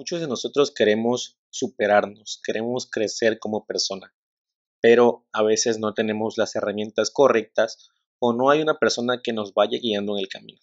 Muchos 0.00 0.22
de 0.22 0.28
nosotros 0.28 0.70
queremos 0.70 1.36
superarnos, 1.50 2.40
queremos 2.42 2.88
crecer 2.90 3.38
como 3.38 3.66
persona, 3.66 4.14
pero 4.80 5.26
a 5.30 5.42
veces 5.42 5.78
no 5.78 5.92
tenemos 5.92 6.38
las 6.38 6.56
herramientas 6.56 7.10
correctas 7.10 7.90
o 8.18 8.32
no 8.32 8.48
hay 8.48 8.62
una 8.62 8.78
persona 8.78 9.20
que 9.22 9.34
nos 9.34 9.52
vaya 9.52 9.78
guiando 9.78 10.16
en 10.16 10.20
el 10.20 10.28
camino. 10.28 10.58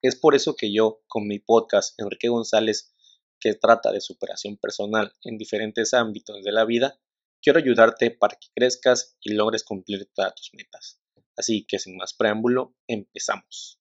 Es 0.00 0.16
por 0.16 0.34
eso 0.34 0.56
que 0.56 0.72
yo, 0.72 1.02
con 1.08 1.28
mi 1.28 1.38
podcast 1.38 1.92
Enrique 2.00 2.30
González, 2.30 2.94
que 3.38 3.52
trata 3.52 3.92
de 3.92 4.00
superación 4.00 4.56
personal 4.56 5.12
en 5.24 5.36
diferentes 5.36 5.92
ámbitos 5.92 6.42
de 6.42 6.52
la 6.52 6.64
vida, 6.64 6.98
quiero 7.42 7.58
ayudarte 7.58 8.10
para 8.10 8.36
que 8.36 8.48
crezcas 8.54 9.14
y 9.20 9.34
logres 9.34 9.62
cumplir 9.62 10.10
todas 10.14 10.34
tus 10.34 10.54
metas. 10.54 11.02
Así 11.36 11.66
que 11.66 11.78
sin 11.78 11.98
más 11.98 12.14
preámbulo, 12.14 12.74
empezamos. 12.86 13.78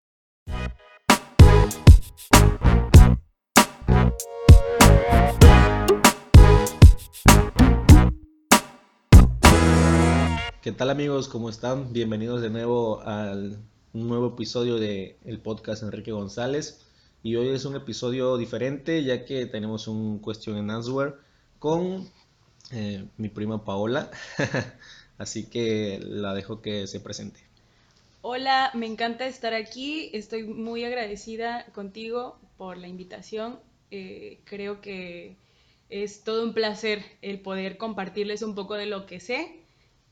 ¿Qué 10.61 10.73
tal 10.73 10.89
amigos? 10.89 11.29
¿Cómo 11.29 11.49
están? 11.49 11.93
Bienvenidos 11.93 12.41
de 12.41 12.49
nuevo 12.49 12.99
al 13.03 13.57
nuevo 13.93 14.27
episodio 14.27 14.75
de 14.75 15.15
el 15.23 15.39
podcast 15.39 15.83
Enrique 15.83 16.11
González. 16.11 16.85
Y 17.23 17.37
hoy 17.37 17.47
es 17.47 17.63
un 17.63 17.77
episodio 17.77 18.35
diferente 18.35 19.01
ya 19.05 19.23
que 19.23 19.45
tenemos 19.45 19.87
un 19.87 20.21
question 20.21 20.57
and 20.57 20.69
answer 20.69 21.15
con 21.59 22.09
eh, 22.73 23.05
mi 23.15 23.29
prima 23.29 23.63
Paola. 23.63 24.11
Así 25.17 25.45
que 25.45 25.97
la 26.03 26.33
dejo 26.33 26.61
que 26.61 26.87
se 26.87 26.99
presente. 26.99 27.39
Hola, 28.21 28.71
me 28.73 28.85
encanta 28.85 29.27
estar 29.27 29.53
aquí. 29.53 30.09
Estoy 30.11 30.43
muy 30.43 30.83
agradecida 30.83 31.67
contigo 31.71 32.37
por 32.57 32.75
la 32.77 32.89
invitación. 32.89 33.61
Eh, 33.91 34.41
creo 34.43 34.81
que 34.81 35.37
es 35.89 36.25
todo 36.25 36.43
un 36.43 36.53
placer 36.53 37.01
el 37.21 37.39
poder 37.39 37.77
compartirles 37.77 38.41
un 38.41 38.55
poco 38.55 38.73
de 38.73 38.87
lo 38.87 39.05
que 39.05 39.21
sé 39.21 39.58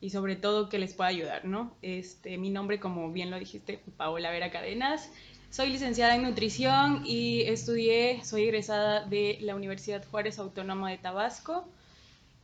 y 0.00 0.10
sobre 0.10 0.36
todo 0.36 0.68
que 0.68 0.78
les 0.78 0.94
pueda 0.94 1.10
ayudar, 1.10 1.44
¿no? 1.44 1.76
Este, 1.82 2.38
mi 2.38 2.50
nombre, 2.50 2.78
como 2.78 3.12
bien 3.12 3.30
lo 3.30 3.38
dijiste, 3.38 3.80
Paola 3.96 4.30
Vera 4.30 4.50
Cadenas. 4.50 5.10
Soy 5.50 5.70
licenciada 5.70 6.14
en 6.14 6.22
nutrición 6.22 7.02
y 7.06 7.42
estudié, 7.42 8.22
soy 8.24 8.42
egresada 8.44 9.06
de 9.06 9.38
la 9.40 9.56
Universidad 9.56 10.04
Juárez 10.10 10.38
Autónoma 10.38 10.90
de 10.90 10.98
Tabasco 10.98 11.66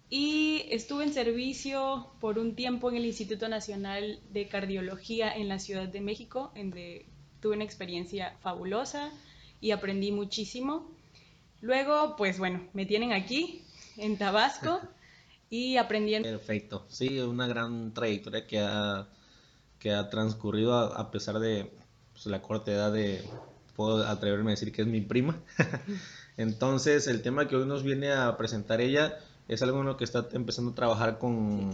y 0.09 0.67
estuve 0.71 1.05
en 1.05 1.13
servicio 1.13 2.07
por 2.21 2.39
un 2.39 2.55
tiempo 2.55 2.91
en 2.91 2.97
el 2.97 3.05
Instituto 3.05 3.49
Nacional 3.49 4.21
de 4.31 4.49
Cardiología 4.49 5.35
en 5.35 5.49
la 5.49 5.59
Ciudad 5.59 5.89
de 5.89 6.01
México, 6.01 6.51
donde 6.55 7.07
tuve 7.41 7.57
una 7.57 7.65
experiencia 7.65 8.37
fabulosa 8.41 9.11
y 9.61 9.73
aprendí 9.73 10.13
muchísimo. 10.13 10.91
Luego, 11.61 12.17
pues 12.17 12.39
bueno, 12.39 12.67
me 12.73 12.87
tienen 12.87 13.13
aquí 13.13 13.63
en 13.97 14.17
Tabasco 14.17 14.81
y 15.55 15.77
aprendiendo. 15.77 16.29
Perfecto, 16.29 16.85
sí, 16.89 17.21
una 17.21 17.47
gran 17.47 17.95
trayectoria 17.95 18.45
que 18.45 18.59
ha, 18.59 19.07
que 19.79 19.93
ha 19.93 20.11
transcurrido 20.11 20.75
a, 20.75 21.13
pesar 21.13 21.39
de 21.39 21.71
pues, 22.13 22.27
la 22.27 22.43
corta 22.43 22.73
edad 22.73 22.93
de, 22.93 23.23
puedo 23.77 24.05
atreverme 24.05 24.51
a 24.51 24.55
decir 24.55 24.73
que 24.73 24.83
es 24.83 24.89
mi 24.89 25.01
prima. 25.01 25.39
Entonces, 26.37 27.07
el 27.07 27.23
tema 27.23 27.47
que 27.47 27.55
hoy 27.55 27.67
nos 27.67 27.85
viene 27.85 28.11
a 28.11 28.37
presentar 28.37 28.81
ella 28.81 29.17
es 29.47 29.63
algo 29.63 29.79
en 29.79 29.87
lo 29.87 29.97
que 29.97 30.03
está 30.03 30.27
empezando 30.33 30.73
a 30.73 30.75
trabajar 30.75 31.21
con, 31.21 31.71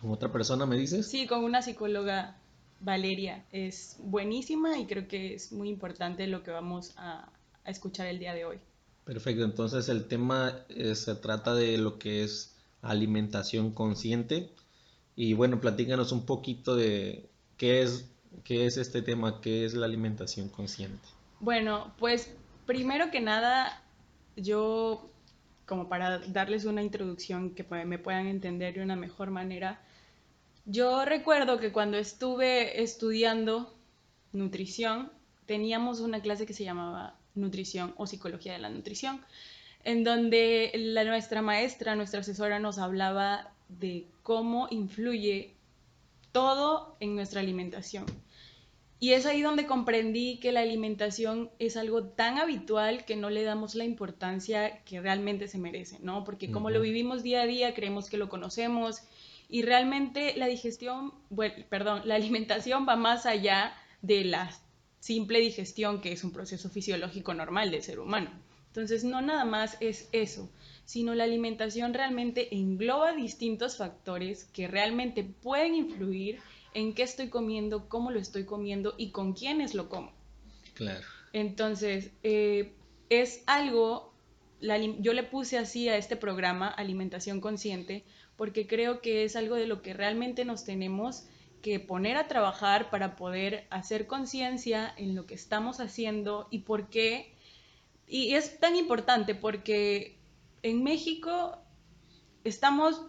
con 0.00 0.10
otra 0.12 0.30
persona, 0.30 0.64
¿me 0.64 0.76
dices? 0.76 1.08
Sí, 1.08 1.26
con 1.26 1.42
una 1.42 1.60
psicóloga, 1.60 2.36
Valeria. 2.78 3.44
Es 3.50 3.96
buenísima 3.98 4.78
y 4.78 4.86
creo 4.86 5.08
que 5.08 5.34
es 5.34 5.50
muy 5.50 5.68
importante 5.68 6.28
lo 6.28 6.44
que 6.44 6.52
vamos 6.52 6.92
a, 6.96 7.32
a 7.64 7.70
escuchar 7.72 8.06
el 8.06 8.20
día 8.20 8.32
de 8.32 8.44
hoy. 8.44 8.60
Perfecto, 9.04 9.42
entonces 9.42 9.88
el 9.88 10.06
tema 10.06 10.64
eh, 10.68 10.94
se 10.94 11.16
trata 11.16 11.52
de 11.56 11.76
lo 11.78 11.98
que 11.98 12.22
es 12.22 12.52
alimentación 12.82 13.72
consciente. 13.72 14.50
Y 15.16 15.32
bueno, 15.32 15.60
platícanos 15.60 16.12
un 16.12 16.26
poquito 16.26 16.76
de 16.76 17.28
qué 17.56 17.82
es, 17.82 18.10
qué 18.44 18.66
es 18.66 18.76
este 18.76 19.00
tema, 19.00 19.40
qué 19.40 19.64
es 19.64 19.74
la 19.74 19.86
alimentación 19.86 20.48
consciente. 20.48 21.08
Bueno, 21.40 21.92
pues 21.98 22.34
primero 22.66 23.10
que 23.10 23.20
nada, 23.20 23.82
yo, 24.36 25.08
como 25.66 25.88
para 25.88 26.18
darles 26.18 26.64
una 26.64 26.82
introducción 26.82 27.54
que 27.54 27.64
me 27.84 27.98
puedan 27.98 28.26
entender 28.26 28.74
de 28.74 28.82
una 28.82 28.96
mejor 28.96 29.30
manera, 29.30 29.80
yo 30.64 31.04
recuerdo 31.04 31.58
que 31.58 31.72
cuando 31.72 31.98
estuve 31.98 32.82
estudiando 32.82 33.74
nutrición, 34.32 35.10
teníamos 35.46 36.00
una 36.00 36.20
clase 36.20 36.46
que 36.46 36.54
se 36.54 36.64
llamaba 36.64 37.16
nutrición 37.34 37.94
o 37.96 38.06
psicología 38.06 38.52
de 38.52 38.58
la 38.60 38.70
nutrición 38.70 39.20
en 39.84 40.04
donde 40.04 40.70
la, 40.74 41.04
nuestra 41.04 41.42
maestra, 41.42 41.96
nuestra 41.96 42.20
asesora 42.20 42.58
nos 42.58 42.78
hablaba 42.78 43.52
de 43.68 44.06
cómo 44.22 44.68
influye 44.70 45.54
todo 46.30 46.96
en 47.00 47.14
nuestra 47.14 47.40
alimentación. 47.40 48.06
Y 49.00 49.14
es 49.14 49.26
ahí 49.26 49.42
donde 49.42 49.66
comprendí 49.66 50.38
que 50.38 50.52
la 50.52 50.60
alimentación 50.60 51.50
es 51.58 51.76
algo 51.76 52.04
tan 52.04 52.38
habitual 52.38 53.04
que 53.04 53.16
no 53.16 53.30
le 53.30 53.42
damos 53.42 53.74
la 53.74 53.84
importancia 53.84 54.84
que 54.84 55.00
realmente 55.00 55.48
se 55.48 55.58
merece, 55.58 55.98
¿no? 56.00 56.22
Porque 56.22 56.52
como 56.52 56.70
lo 56.70 56.80
vivimos 56.80 57.24
día 57.24 57.42
a 57.42 57.46
día, 57.46 57.74
creemos 57.74 58.08
que 58.08 58.16
lo 58.16 58.28
conocemos 58.28 59.02
y 59.48 59.62
realmente 59.62 60.34
la 60.36 60.46
digestión, 60.46 61.12
bueno, 61.30 61.64
perdón, 61.68 62.02
la 62.04 62.14
alimentación 62.14 62.86
va 62.88 62.94
más 62.94 63.26
allá 63.26 63.74
de 64.02 64.24
la 64.24 64.52
simple 65.00 65.40
digestión, 65.40 66.00
que 66.00 66.12
es 66.12 66.22
un 66.22 66.30
proceso 66.30 66.70
fisiológico 66.70 67.34
normal 67.34 67.72
del 67.72 67.82
ser 67.82 67.98
humano. 67.98 68.30
Entonces, 68.72 69.04
no 69.04 69.20
nada 69.20 69.44
más 69.44 69.76
es 69.80 70.08
eso, 70.12 70.48
sino 70.86 71.14
la 71.14 71.24
alimentación 71.24 71.92
realmente 71.92 72.54
engloba 72.56 73.12
distintos 73.12 73.76
factores 73.76 74.44
que 74.44 74.66
realmente 74.66 75.24
pueden 75.24 75.74
influir 75.74 76.38
en 76.72 76.94
qué 76.94 77.02
estoy 77.02 77.28
comiendo, 77.28 77.90
cómo 77.90 78.10
lo 78.10 78.18
estoy 78.18 78.46
comiendo 78.46 78.94
y 78.96 79.10
con 79.10 79.34
quiénes 79.34 79.74
lo 79.74 79.90
como. 79.90 80.14
Claro. 80.72 81.04
Entonces, 81.34 82.12
eh, 82.22 82.72
es 83.10 83.42
algo, 83.44 84.14
yo 85.00 85.12
le 85.12 85.22
puse 85.22 85.58
así 85.58 85.90
a 85.90 85.98
este 85.98 86.16
programa, 86.16 86.68
Alimentación 86.68 87.42
Consciente, 87.42 88.04
porque 88.38 88.66
creo 88.66 89.02
que 89.02 89.24
es 89.24 89.36
algo 89.36 89.56
de 89.56 89.66
lo 89.66 89.82
que 89.82 89.92
realmente 89.92 90.46
nos 90.46 90.64
tenemos 90.64 91.26
que 91.60 91.78
poner 91.78 92.16
a 92.16 92.26
trabajar 92.26 92.88
para 92.88 93.16
poder 93.16 93.66
hacer 93.68 94.06
conciencia 94.06 94.94
en 94.96 95.14
lo 95.14 95.26
que 95.26 95.34
estamos 95.34 95.78
haciendo 95.78 96.48
y 96.50 96.60
por 96.60 96.88
qué 96.88 97.34
y 98.12 98.34
es 98.34 98.60
tan 98.60 98.76
importante 98.76 99.34
porque 99.34 100.18
en 100.62 100.84
México 100.84 101.56
estamos, 102.44 103.06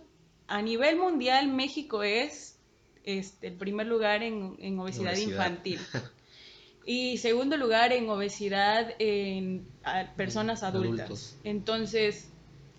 a 0.48 0.62
nivel 0.62 0.96
mundial, 0.98 1.50
México 1.50 2.04
es 2.04 2.58
este, 3.04 3.48
el 3.48 3.56
primer 3.56 3.88
lugar 3.88 4.24
en, 4.24 4.80
obesidad, 4.80 5.18
infantil. 5.18 5.80
Y 6.86 7.18
segundo 7.18 7.56
lugar 7.56 7.94
en 7.94 8.10
obesidad 8.10 8.94
en 9.00 9.66
personas 10.18 10.64
adultas. 10.64 11.38
Entonces, 11.46 12.30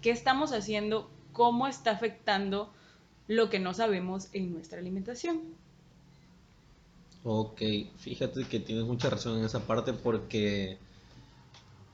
¿qué 0.03 0.11
estamos 0.11 0.53
haciendo? 0.53 1.11
¿Cómo 1.33 1.67
está 1.67 1.93
afectando 1.93 2.71
lo 3.29 3.49
que 3.49 3.59
no 3.59 3.73
sabemos 3.73 4.29
en 4.35 4.53
nuestra 4.53 4.79
alimentación? 4.79 5.55
Ok, 7.23 7.63
fíjate 7.97 8.45
que 8.45 8.61
tienes 8.61 8.85
mucha 8.85 9.09
razón 9.09 9.39
en 9.39 9.47
esa 9.47 9.67
parte 9.67 9.95
porque 9.95 10.77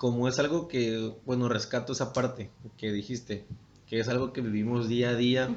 como 0.01 0.29
es 0.29 0.39
algo 0.39 0.67
que, 0.67 1.13
bueno, 1.27 1.51
rescato 1.51 1.93
esa 1.93 2.15
parte 2.15 2.49
que 2.79 2.91
dijiste, 2.91 3.45
que 3.87 4.01
es 4.01 4.09
algo 4.09 4.33
que 4.33 4.41
vivimos 4.41 4.89
día 4.89 5.11
a 5.11 5.15
día, 5.15 5.55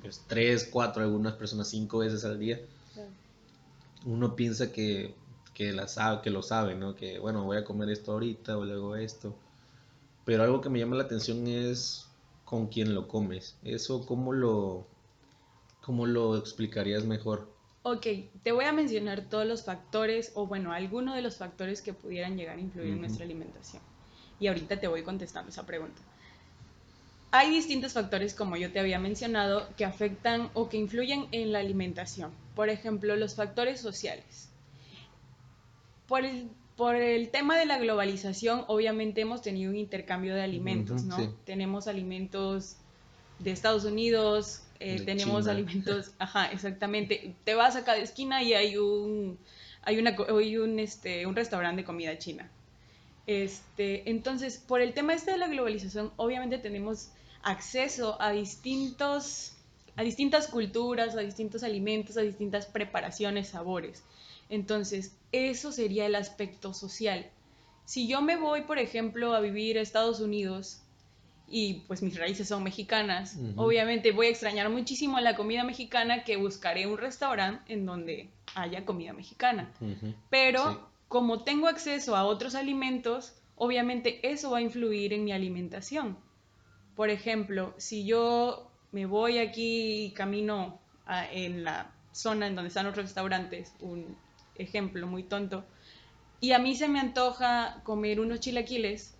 pues, 0.00 0.22
tres, 0.28 0.68
cuatro, 0.70 1.02
algunas 1.02 1.32
personas 1.32 1.70
cinco 1.70 1.98
veces 1.98 2.24
al 2.24 2.38
día, 2.38 2.60
uno 4.06 4.36
piensa 4.36 4.70
que, 4.70 5.16
que, 5.54 5.72
la 5.72 5.88
sabe, 5.88 6.22
que 6.22 6.30
lo 6.30 6.44
sabe, 6.44 6.76
¿no? 6.76 6.94
Que, 6.94 7.18
bueno, 7.18 7.42
voy 7.42 7.56
a 7.56 7.64
comer 7.64 7.90
esto 7.90 8.12
ahorita 8.12 8.56
o 8.58 8.64
luego 8.64 8.94
esto. 8.94 9.34
Pero 10.24 10.44
algo 10.44 10.60
que 10.60 10.68
me 10.70 10.78
llama 10.78 10.94
la 10.94 11.02
atención 11.02 11.48
es 11.48 12.06
con 12.44 12.68
quién 12.68 12.94
lo 12.94 13.08
comes. 13.08 13.56
Eso, 13.64 14.06
¿cómo 14.06 14.32
lo, 14.32 14.86
cómo 15.82 16.06
lo 16.06 16.36
explicarías 16.36 17.04
mejor? 17.04 17.48
Ok, 17.82 18.06
te 18.42 18.52
voy 18.52 18.66
a 18.66 18.72
mencionar 18.72 19.22
todos 19.22 19.46
los 19.46 19.64
factores, 19.64 20.32
o 20.34 20.46
bueno, 20.46 20.72
algunos 20.72 21.14
de 21.14 21.22
los 21.22 21.38
factores 21.38 21.80
que 21.80 21.94
pudieran 21.94 22.36
llegar 22.36 22.58
a 22.58 22.60
influir 22.60 22.92
en 22.92 23.00
nuestra 23.00 23.24
alimentación. 23.24 23.82
Y 24.38 24.48
ahorita 24.48 24.78
te 24.78 24.86
voy 24.86 25.02
contestando 25.02 25.50
esa 25.50 25.64
pregunta. 25.64 26.00
Hay 27.30 27.50
distintos 27.50 27.92
factores, 27.92 28.34
como 28.34 28.56
yo 28.56 28.70
te 28.70 28.80
había 28.80 28.98
mencionado, 28.98 29.68
que 29.76 29.84
afectan 29.84 30.50
o 30.52 30.68
que 30.68 30.76
influyen 30.76 31.28
en 31.32 31.52
la 31.52 31.60
alimentación. 31.60 32.32
Por 32.54 32.68
ejemplo, 32.68 33.16
los 33.16 33.34
factores 33.34 33.80
sociales. 33.80 34.50
Por 36.06 36.24
el, 36.24 36.50
por 36.76 36.96
el 36.96 37.30
tema 37.30 37.56
de 37.56 37.66
la 37.66 37.78
globalización, 37.78 38.64
obviamente 38.66 39.22
hemos 39.22 39.40
tenido 39.40 39.70
un 39.70 39.76
intercambio 39.76 40.34
de 40.34 40.42
alimentos, 40.42 41.04
¿no? 41.04 41.16
Tenemos 41.44 41.86
alimentos 41.86 42.76
de 43.38 43.52
Estados 43.52 43.84
Unidos, 43.84 44.64
eh, 44.80 45.02
tenemos 45.04 45.46
alimentos, 45.46 46.12
ajá, 46.18 46.50
exactamente. 46.50 47.34
Te 47.44 47.54
vas 47.54 47.76
a 47.76 47.84
cada 47.84 47.98
esquina 47.98 48.42
y 48.42 48.54
hay 48.54 48.76
un, 48.76 49.38
hay 49.82 49.98
una, 49.98 50.16
hay 50.28 50.56
un, 50.56 50.78
este, 50.80 51.26
un 51.26 51.36
restaurante 51.36 51.82
de 51.82 51.86
comida 51.86 52.18
china. 52.18 52.50
Este, 53.26 54.10
entonces, 54.10 54.58
por 54.58 54.80
el 54.80 54.94
tema 54.94 55.14
este 55.14 55.32
de 55.32 55.38
la 55.38 55.48
globalización, 55.48 56.10
obviamente 56.16 56.58
tenemos 56.58 57.10
acceso 57.42 58.20
a 58.20 58.32
distintos 58.32 59.52
a 59.96 60.02
distintas 60.02 60.46
culturas, 60.48 61.14
a 61.14 61.20
distintos 61.20 61.62
alimentos, 61.62 62.16
a 62.16 62.22
distintas 62.22 62.64
preparaciones, 62.64 63.48
sabores. 63.48 64.02
Entonces, 64.48 65.12
eso 65.30 65.72
sería 65.72 66.06
el 66.06 66.14
aspecto 66.14 66.72
social. 66.72 67.26
Si 67.84 68.08
yo 68.08 68.22
me 68.22 68.36
voy, 68.36 68.62
por 68.62 68.78
ejemplo, 68.78 69.34
a 69.34 69.40
vivir 69.40 69.76
a 69.76 69.82
Estados 69.82 70.20
Unidos 70.20 70.80
y 71.50 71.82
pues 71.88 72.00
mis 72.00 72.16
raíces 72.16 72.46
son 72.46 72.62
mexicanas, 72.62 73.36
obviamente 73.56 74.12
voy 74.12 74.28
a 74.28 74.30
extrañar 74.30 74.70
muchísimo 74.70 75.18
la 75.18 75.34
comida 75.34 75.64
mexicana 75.64 76.22
que 76.22 76.36
buscaré 76.36 76.86
un 76.86 76.96
restaurante 76.96 77.72
en 77.72 77.84
donde 77.84 78.30
haya 78.54 78.84
comida 78.84 79.12
mexicana. 79.12 79.72
Pero 80.30 80.88
como 81.08 81.42
tengo 81.42 81.66
acceso 81.66 82.14
a 82.14 82.24
otros 82.24 82.54
alimentos, 82.54 83.34
obviamente 83.56 84.20
eso 84.30 84.52
va 84.52 84.58
a 84.58 84.62
influir 84.62 85.12
en 85.12 85.24
mi 85.24 85.32
alimentación. 85.32 86.16
Por 86.94 87.10
ejemplo, 87.10 87.74
si 87.78 88.04
yo 88.06 88.70
me 88.92 89.06
voy 89.06 89.38
aquí 89.38 90.04
y 90.04 90.10
camino 90.12 90.78
en 91.32 91.64
la 91.64 91.90
zona 92.12 92.46
en 92.46 92.54
donde 92.54 92.68
están 92.68 92.86
los 92.86 92.96
restaurantes, 92.96 93.74
un 93.80 94.16
ejemplo 94.54 95.08
muy 95.08 95.24
tonto, 95.24 95.64
y 96.40 96.52
a 96.52 96.60
mí 96.60 96.76
se 96.76 96.86
me 96.86 97.00
antoja 97.00 97.80
comer 97.82 98.20
unos 98.20 98.38
chilaquiles 98.38 99.16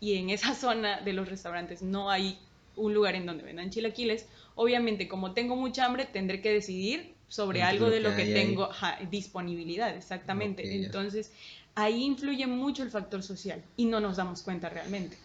y 0.00 0.14
en 0.14 0.30
esa 0.30 0.54
zona 0.54 1.00
de 1.00 1.12
los 1.12 1.28
restaurantes 1.28 1.82
no 1.82 2.10
hay 2.10 2.38
un 2.76 2.94
lugar 2.94 3.14
en 3.14 3.26
donde 3.26 3.42
vendan 3.42 3.70
chilaquiles, 3.70 4.26
obviamente 4.54 5.08
como 5.08 5.32
tengo 5.32 5.56
mucha 5.56 5.84
hambre 5.84 6.06
tendré 6.06 6.40
que 6.40 6.52
decidir 6.52 7.14
sobre 7.28 7.62
algo 7.62 7.90
de 7.90 8.00
lo 8.00 8.16
que, 8.16 8.24
tengo 8.24 8.70
disponibilidad, 9.10 9.94
exactamente. 9.94 10.74
Entonces, 10.74 11.30
ahí 11.74 12.02
influye 12.02 12.46
mucho 12.46 12.82
el 12.82 12.90
factor 12.90 13.22
social 13.22 13.62
y 13.76 13.84
no 13.84 14.00
nos 14.00 14.16
damos 14.16 14.42
cuenta 14.42 14.70
realmente. 14.70 15.16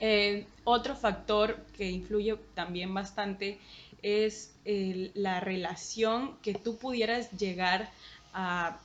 Eh, 0.00 0.46
otro 0.64 0.96
factor 0.96 1.58
que 1.76 1.90
influye 1.90 2.36
también 2.54 2.92
bastante 2.94 3.58
es 4.02 4.54
la 4.64 5.40
relación 5.40 6.36
que 6.42 6.54
tú 6.54 6.76
pudieras 6.76 7.30
llegar 7.32 7.90
a, 8.32 8.80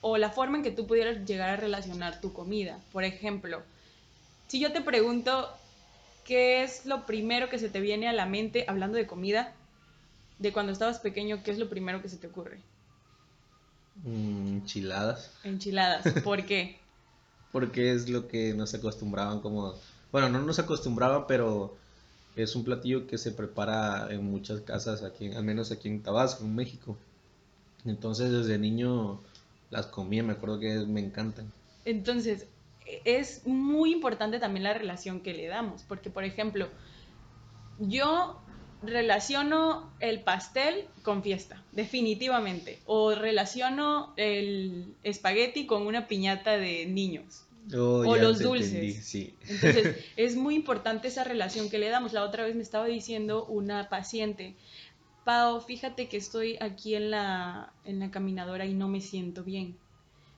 o 0.00 0.16
la 0.18 0.30
forma 0.30 0.58
en 0.58 0.62
que 0.62 0.70
tú 0.70 0.86
pudieras 0.86 1.24
llegar 1.26 1.50
a 1.50 1.56
relacionar 1.56 2.20
tu 2.20 2.32
comida. 2.32 2.78
Por 2.92 3.04
ejemplo, 3.04 3.62
si 4.50 4.58
yo 4.58 4.72
te 4.72 4.80
pregunto 4.80 5.48
qué 6.24 6.64
es 6.64 6.84
lo 6.84 7.06
primero 7.06 7.48
que 7.48 7.60
se 7.60 7.68
te 7.68 7.78
viene 7.78 8.08
a 8.08 8.12
la 8.12 8.26
mente 8.26 8.64
hablando 8.66 8.96
de 8.96 9.06
comida, 9.06 9.54
de 10.40 10.52
cuando 10.52 10.72
estabas 10.72 10.98
pequeño, 10.98 11.44
¿qué 11.44 11.52
es 11.52 11.58
lo 11.60 11.68
primero 11.68 12.02
que 12.02 12.08
se 12.08 12.16
te 12.16 12.26
ocurre? 12.26 12.58
Mm, 14.02 14.54
enchiladas. 14.54 15.30
Enchiladas, 15.44 16.04
¿por 16.24 16.44
qué? 16.46 16.80
Porque 17.52 17.92
es 17.92 18.08
lo 18.08 18.26
que 18.26 18.52
nos 18.52 18.74
acostumbraban 18.74 19.40
como 19.40 19.76
bueno, 20.10 20.28
no 20.28 20.42
nos 20.42 20.58
acostumbraba, 20.58 21.28
pero 21.28 21.76
es 22.34 22.56
un 22.56 22.64
platillo 22.64 23.06
que 23.06 23.18
se 23.18 23.30
prepara 23.30 24.12
en 24.12 24.24
muchas 24.24 24.62
casas, 24.62 25.04
aquí, 25.04 25.30
al 25.30 25.44
menos 25.44 25.70
aquí 25.70 25.86
en 25.86 26.02
Tabasco, 26.02 26.42
en 26.42 26.56
México. 26.56 26.96
Entonces 27.84 28.32
desde 28.32 28.58
niño 28.58 29.20
las 29.70 29.86
comía, 29.86 30.24
me 30.24 30.32
acuerdo 30.32 30.58
que 30.58 30.74
me 30.86 30.98
encantan. 30.98 31.52
Entonces, 31.84 32.46
es 33.04 33.46
muy 33.46 33.92
importante 33.92 34.38
también 34.38 34.64
la 34.64 34.74
relación 34.74 35.20
que 35.20 35.34
le 35.34 35.46
damos, 35.46 35.82
porque 35.82 36.10
por 36.10 36.24
ejemplo, 36.24 36.68
yo 37.78 38.40
relaciono 38.82 39.92
el 40.00 40.20
pastel 40.20 40.86
con 41.02 41.22
fiesta, 41.22 41.62
definitivamente, 41.72 42.78
o 42.86 43.14
relaciono 43.14 44.12
el 44.16 44.94
espagueti 45.02 45.66
con 45.66 45.86
una 45.86 46.06
piñata 46.06 46.56
de 46.56 46.86
niños. 46.86 47.44
Oh, 47.74 48.02
o 48.04 48.16
los 48.16 48.40
dulces. 48.40 49.14
Entonces, 49.48 49.96
es 50.16 50.34
muy 50.34 50.54
importante 50.54 51.08
esa 51.08 51.24
relación 51.24 51.70
que 51.70 51.78
le 51.78 51.88
damos. 51.88 52.12
La 52.12 52.24
otra 52.24 52.44
vez 52.44 52.56
me 52.56 52.62
estaba 52.62 52.86
diciendo 52.86 53.44
una 53.44 53.88
paciente, 53.88 54.56
Pau, 55.24 55.60
fíjate 55.60 56.08
que 56.08 56.16
estoy 56.16 56.56
aquí 56.60 56.94
en 56.94 57.10
la, 57.10 57.72
en 57.84 58.00
la 58.00 58.10
caminadora 58.10 58.64
y 58.64 58.74
no 58.74 58.88
me 58.88 59.00
siento 59.00 59.44
bien. 59.44 59.76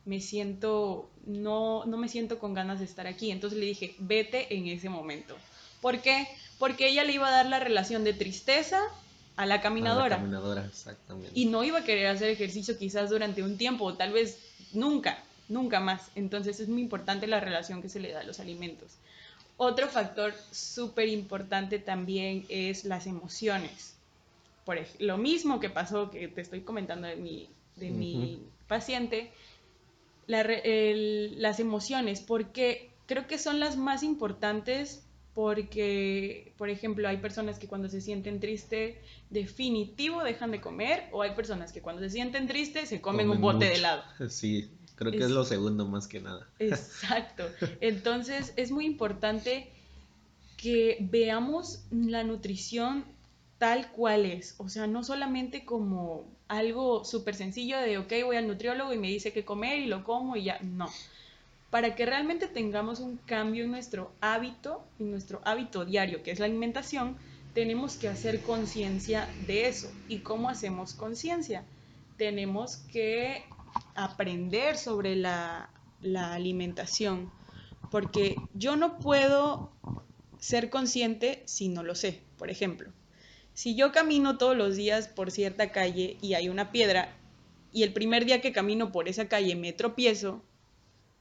Me 0.05 0.21
siento, 0.21 1.11
no, 1.27 1.85
no 1.85 1.97
me 1.97 2.09
siento 2.09 2.39
con 2.39 2.55
ganas 2.55 2.79
de 2.81 2.85
estar 2.85 3.07
aquí. 3.07 3.31
Entonces 3.31 3.59
le 3.59 3.67
dije, 3.67 3.95
vete 3.99 4.55
en 4.57 4.67
ese 4.67 4.89
momento. 4.89 5.37
¿Por 5.81 6.01
qué? 6.01 6.27
Porque 6.59 6.89
ella 6.89 7.05
le 7.05 7.13
iba 7.13 7.29
a 7.29 7.31
dar 7.31 7.47
la 7.47 7.61
relación 7.61 8.05
de 8.05 8.13
tristeza 8.13 8.81
a 9.37 9.47
la 9.47 9.61
caminadora. 9.61 10.17
A 10.17 10.19
la 10.19 10.25
caminadora, 10.25 10.67
exactamente. 10.67 11.33
Y 11.35 11.47
no 11.47 11.65
iba 11.65 11.81
a 11.81 11.85
querer 11.85 12.09
hacer 12.09 12.31
ejercicio 12.31 12.79
quizás 12.79 13.11
durante 13.11 13.43
un 13.43 13.57
tiempo, 13.57 13.85
o 13.85 13.95
tal 13.95 14.13
vez 14.13 14.39
nunca 14.73 15.23
nunca 15.53 15.81
más. 15.81 16.11
Entonces 16.15 16.59
es 16.59 16.69
muy 16.69 16.83
importante 16.83 17.27
la 17.27 17.41
relación 17.41 17.83
que 17.83 17.89
se 17.89 18.01
le 18.01 18.11
da 18.11 18.21
a 18.21 18.25
los 18.25 18.41
alimentos. 18.41 18.93
Otro 19.57 19.89
factor 19.89 20.35
súper 20.51 21.09
importante 21.09 21.79
también 21.79 22.45
es 22.49 22.85
las 22.85 23.07
emociones. 23.07 23.95
Por 24.65 24.79
ejemplo, 24.79 25.07
lo 25.07 25.19
mismo 25.19 25.61
que 25.61 25.71
pasó, 25.71 26.11
que 26.11 26.27
te 26.29 26.41
estoy 26.41 26.63
comentando 26.63 27.07
de 27.07 27.17
mi, 27.17 27.49
de 27.77 27.91
mi 27.91 28.43
paciente, 28.67 29.31
las 30.27 31.61
emociones, 31.61 32.21
porque 32.21 32.91
creo 33.07 33.27
que 33.27 33.39
son 33.39 33.61
las 33.61 33.77
más 33.77 34.03
importantes 34.03 35.05
porque, 35.35 36.53
por 36.59 36.69
ejemplo, 36.69 37.09
hay 37.09 37.17
personas 37.17 37.59
que 37.59 37.67
cuando 37.67 37.89
se 37.89 38.03
sienten 38.03 38.39
tristes, 38.39 38.97
definitivo 39.31 40.23
dejan 40.23 40.51
de 40.51 40.61
comer, 40.61 41.05
o 41.11 41.23
hay 41.23 41.35
personas 41.35 41.73
que 41.73 41.81
cuando 41.81 42.03
se 42.03 42.11
sienten 42.11 42.47
tristes 42.47 42.91
se 42.91 43.01
comen, 43.01 43.31
un 43.31 43.41
bote 43.41 43.65
de 43.65 43.77
helado. 43.77 44.03
Sí, 44.29 44.71
Creo 44.95 45.11
que 45.11 45.25
es, 45.25 45.31
lo 45.31 45.45
segundo 45.45 45.87
más 45.87 46.07
que 46.07 46.21
nada. 46.21 46.47
Exacto. 46.59 47.45
Entonces 47.81 48.53
es 48.57 48.71
muy 48.71 48.87
importante 48.87 49.71
que 50.57 50.99
veamos 51.01 51.85
la 51.91 52.25
nutrición 52.25 53.05
tal 53.63 53.93
cual 53.93 54.27
es. 54.27 54.57
O 54.59 54.69
sea, 54.69 54.89
no 54.89 55.05
solamente 55.05 55.65
como 55.65 56.25
algo 56.49 57.05
súper 57.05 57.37
sencillo 57.37 57.79
de, 57.79 57.97
ok, 57.97 58.13
voy 58.25 58.35
al 58.35 58.49
nutriólogo 58.49 58.93
y 58.93 58.99
me 58.99 59.07
dice 59.07 59.33
qué 59.33 59.45
comer 59.45 59.79
y 59.79 59.87
lo 59.87 60.03
como 60.03 60.35
y 60.35 60.43
ya. 60.43 60.59
No. 60.63 60.91
Para 61.71 61.95
que 61.95 62.05
realmente 62.05 62.49
tengamos 62.49 62.99
un 62.99 63.19
cambio 63.19 63.63
en 63.63 63.71
nuestro 63.71 64.11
hábito, 64.21 64.83
en 64.99 65.13
nuestro 65.13 65.43
hábito 65.45 65.85
diario, 65.85 66.25
que 66.25 66.33
es 66.33 66.41
la 66.41 66.47
alimentación, 66.47 67.17
tenemos 67.55 67.95
que 67.95 68.09
hacer 68.09 68.41
conciencia 68.41 69.29
de 69.47 69.69
eso. 69.69 69.93
¿Y 70.09 70.19
cómo 70.19 70.49
hacemos 70.49 70.93
conciencia? 70.95 71.65
Tenemos 72.17 72.79
que 72.93 73.45
aprender 73.95 74.77
sobre 74.77 75.15
la, 75.15 75.71
alimentación, 76.03 77.31
porque 77.93 78.35
yo 78.55 78.75
no 78.75 78.99
puedo 78.99 79.71
ser 80.41 80.69
consciente 80.69 81.45
si 81.45 81.69
no 81.69 81.85
lo 81.85 81.95
sé. 81.95 82.25
Por 82.39 82.51
ejemplo, 82.51 82.91
si 83.55 83.75
yo 83.75 83.93
camino 83.93 84.39
todos 84.39 84.57
los 84.57 84.77
días 84.77 85.09
por 85.09 85.31
cierta 85.31 85.73
calle 85.73 86.17
y 86.21 86.35
hay 86.35 86.49
una 86.49 86.73
piedra 86.73 87.15
y 87.73 87.83
el 87.83 87.93
primer 87.93 88.25
día 88.25 88.41
que 88.41 88.53
camino 88.53 88.93
por 88.93 89.09
esa 89.09 89.29
calle 89.29 89.57
me 89.57 89.73
tropiezo, 89.73 90.43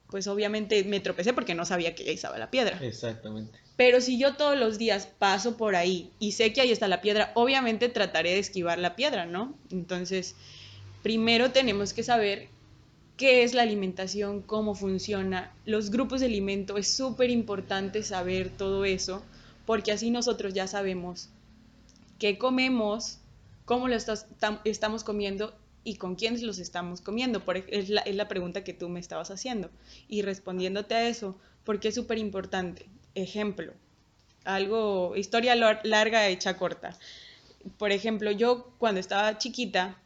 pues 0.09 0.27
obviamente 0.27 0.83
me 0.83 0.99
tropecé 0.99 1.33
porque 1.33 1.55
no 1.55 1.65
sabía 1.65 1.95
que 1.95 2.03
ahí 2.03 2.15
estaba 2.15 2.37
la 2.37 2.51
piedra. 2.51 2.77
Exactamente. 2.81 3.57
Pero 3.77 4.01
si 4.01 4.19
yo 4.19 4.35
todos 4.35 4.57
los 4.57 4.77
días 4.77 5.07
paso 5.07 5.57
por 5.57 5.75
ahí 5.75 6.11
y 6.19 6.33
sé 6.33 6.51
que 6.53 6.61
ahí 6.61 6.71
está 6.71 6.87
la 6.87 7.01
piedra, 7.01 7.31
obviamente 7.35 7.89
trataré 7.89 8.31
de 8.31 8.39
esquivar 8.39 8.77
la 8.77 8.95
piedra, 8.95 9.25
¿no? 9.25 9.57
Entonces, 9.71 10.35
primero 11.01 11.51
tenemos 11.51 11.93
que 11.93 12.03
saber 12.03 12.49
qué 13.15 13.43
es 13.43 13.53
la 13.53 13.61
alimentación, 13.61 14.41
cómo 14.41 14.75
funciona, 14.75 15.53
los 15.65 15.89
grupos 15.89 16.19
de 16.19 16.25
alimento, 16.25 16.77
es 16.77 16.87
súper 16.93 17.29
importante 17.29 18.03
saber 18.03 18.49
todo 18.49 18.83
eso, 18.83 19.23
porque 19.65 19.91
así 19.91 20.11
nosotros 20.11 20.53
ya 20.53 20.67
sabemos 20.67 21.29
qué 22.21 22.37
comemos, 22.37 23.17
cómo 23.65 23.87
lo 23.87 23.95
estamos 23.95 25.03
comiendo 25.03 25.55
y 25.83 25.95
con 25.95 26.13
quiénes 26.13 26.43
los 26.43 26.59
estamos 26.59 27.01
comiendo. 27.01 27.41
es, 27.67 27.89
la, 27.89 28.01
es 28.01 28.15
la 28.15 28.27
pregunta 28.27 28.63
que 28.63 28.75
tú 28.75 28.89
me 28.89 28.99
estabas 28.99 29.31
haciendo. 29.31 29.71
Y 30.07 30.21
respondiéndote 30.21 30.93
a 30.93 31.07
eso, 31.07 31.35
porque 31.63 31.87
es 31.87 31.95
súper 31.95 32.19
importante. 32.19 32.85
Ejemplo, 33.15 33.73
algo, 34.45 35.15
historia 35.15 35.55
larga 35.55 36.27
hecha 36.27 36.59
corta. 36.59 36.95
Por 37.79 37.91
ejemplo, 37.91 38.29
yo 38.29 38.71
cuando 38.77 38.99
estaba 38.99 39.39
chiquita, 39.39 39.97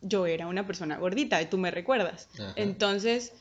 yo 0.00 0.26
era 0.26 0.46
una 0.46 0.64
persona 0.64 0.96
gordita, 0.96 1.42
y 1.42 1.46
tú 1.46 1.58
me 1.58 1.72
recuerdas. 1.72 2.28
Entonces, 2.54 3.32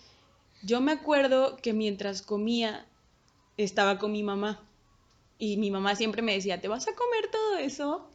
yo 0.64 0.82
me 0.82 0.92
acuerdo 0.92 1.58
que 1.58 1.74
mientras 1.74 2.24
comía, 2.24 2.88
estaba 3.58 4.00
con 4.00 4.12
mi 4.12 4.24
mamá. 4.24 4.67
Y 5.40 5.58
mi 5.58 5.72
mamá 5.72 5.96
siempre 5.96 6.22
me 6.22 6.34
decía, 6.34 6.62
¿te 6.62 6.68
vas 6.68 6.88
a 6.88 6.96
comer 6.96 7.30
todo 7.32 7.58
eso? 7.58 8.10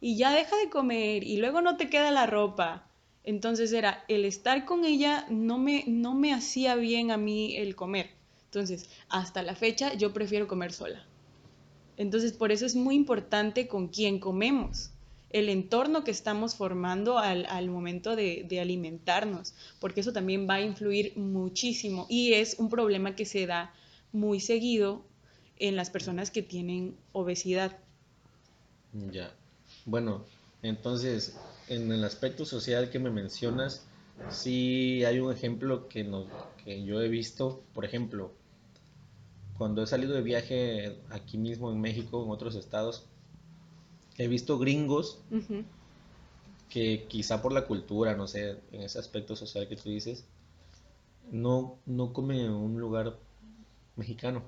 Y 0.00 0.16
ya 0.16 0.32
deja 0.32 0.56
de 0.56 0.70
comer 0.70 1.24
y 1.24 1.36
luego 1.38 1.60
no 1.60 1.76
te 1.76 1.90
queda 1.90 2.10
la 2.10 2.26
ropa. 2.26 2.86
Entonces 3.24 3.72
era, 3.72 4.04
el 4.08 4.24
estar 4.24 4.64
con 4.64 4.84
ella 4.84 5.26
no 5.28 5.58
me, 5.58 5.84
no 5.86 6.14
me 6.14 6.32
hacía 6.32 6.74
bien 6.76 7.10
a 7.10 7.16
mí 7.16 7.56
el 7.56 7.76
comer. 7.76 8.10
Entonces, 8.46 8.88
hasta 9.08 9.42
la 9.42 9.54
fecha 9.54 9.94
yo 9.94 10.12
prefiero 10.12 10.48
comer 10.48 10.72
sola. 10.72 11.04
Entonces, 11.96 12.32
por 12.32 12.50
eso 12.50 12.64
es 12.66 12.76
muy 12.76 12.94
importante 12.94 13.68
con 13.68 13.88
quién 13.88 14.18
comemos 14.18 14.90
el 15.30 15.48
entorno 15.48 16.02
que 16.02 16.10
estamos 16.10 16.56
formando 16.56 17.18
al, 17.18 17.46
al 17.46 17.68
momento 17.68 18.16
de, 18.16 18.44
de, 18.48 18.60
alimentarnos, 18.60 19.54
porque 19.78 20.00
eso 20.00 20.12
también 20.12 20.48
va 20.48 20.54
a 20.54 20.60
influir 20.60 21.16
muchísimo 21.16 22.06
y 22.08 22.32
es 22.32 22.56
un 22.58 22.68
problema 22.68 23.14
que 23.14 23.24
se 23.24 23.46
da 23.46 23.72
muy 24.12 24.40
seguido 24.40 25.04
en 25.60 25.76
las 25.76 25.90
personas 25.90 26.30
que 26.30 26.42
tienen 26.42 26.96
obesidad. 27.12 27.78
Ya, 29.12 29.32
bueno, 29.84 30.24
entonces, 30.62 31.38
en 31.68 31.92
el 31.92 32.02
aspecto 32.02 32.44
social 32.44 32.90
que 32.90 32.98
me 32.98 33.10
mencionas, 33.10 33.86
sí 34.30 35.04
hay 35.04 35.20
un 35.20 35.32
ejemplo 35.32 35.88
que, 35.88 36.02
nos, 36.02 36.26
que 36.64 36.82
yo 36.82 37.00
he 37.00 37.08
visto, 37.08 37.62
por 37.72 37.84
ejemplo, 37.84 38.32
cuando 39.56 39.82
he 39.82 39.86
salido 39.86 40.14
de 40.14 40.22
viaje 40.22 40.98
aquí 41.10 41.38
mismo 41.38 41.70
en 41.70 41.80
México, 41.80 42.24
en 42.24 42.30
otros 42.30 42.56
estados, 42.56 43.06
he 44.16 44.26
visto 44.26 44.58
gringos 44.58 45.20
que 46.68 47.06
quizá 47.08 47.42
por 47.42 47.52
la 47.52 47.66
cultura, 47.66 48.16
no 48.16 48.26
sé, 48.26 48.58
en 48.72 48.82
ese 48.82 48.98
aspecto 48.98 49.36
social 49.36 49.68
que 49.68 49.76
tú 49.76 49.90
dices, 49.90 50.24
no, 51.30 51.78
no 51.86 52.12
comen 52.12 52.40
en 52.40 52.52
un 52.52 52.80
lugar 52.80 53.18
mexicano. 53.96 54.42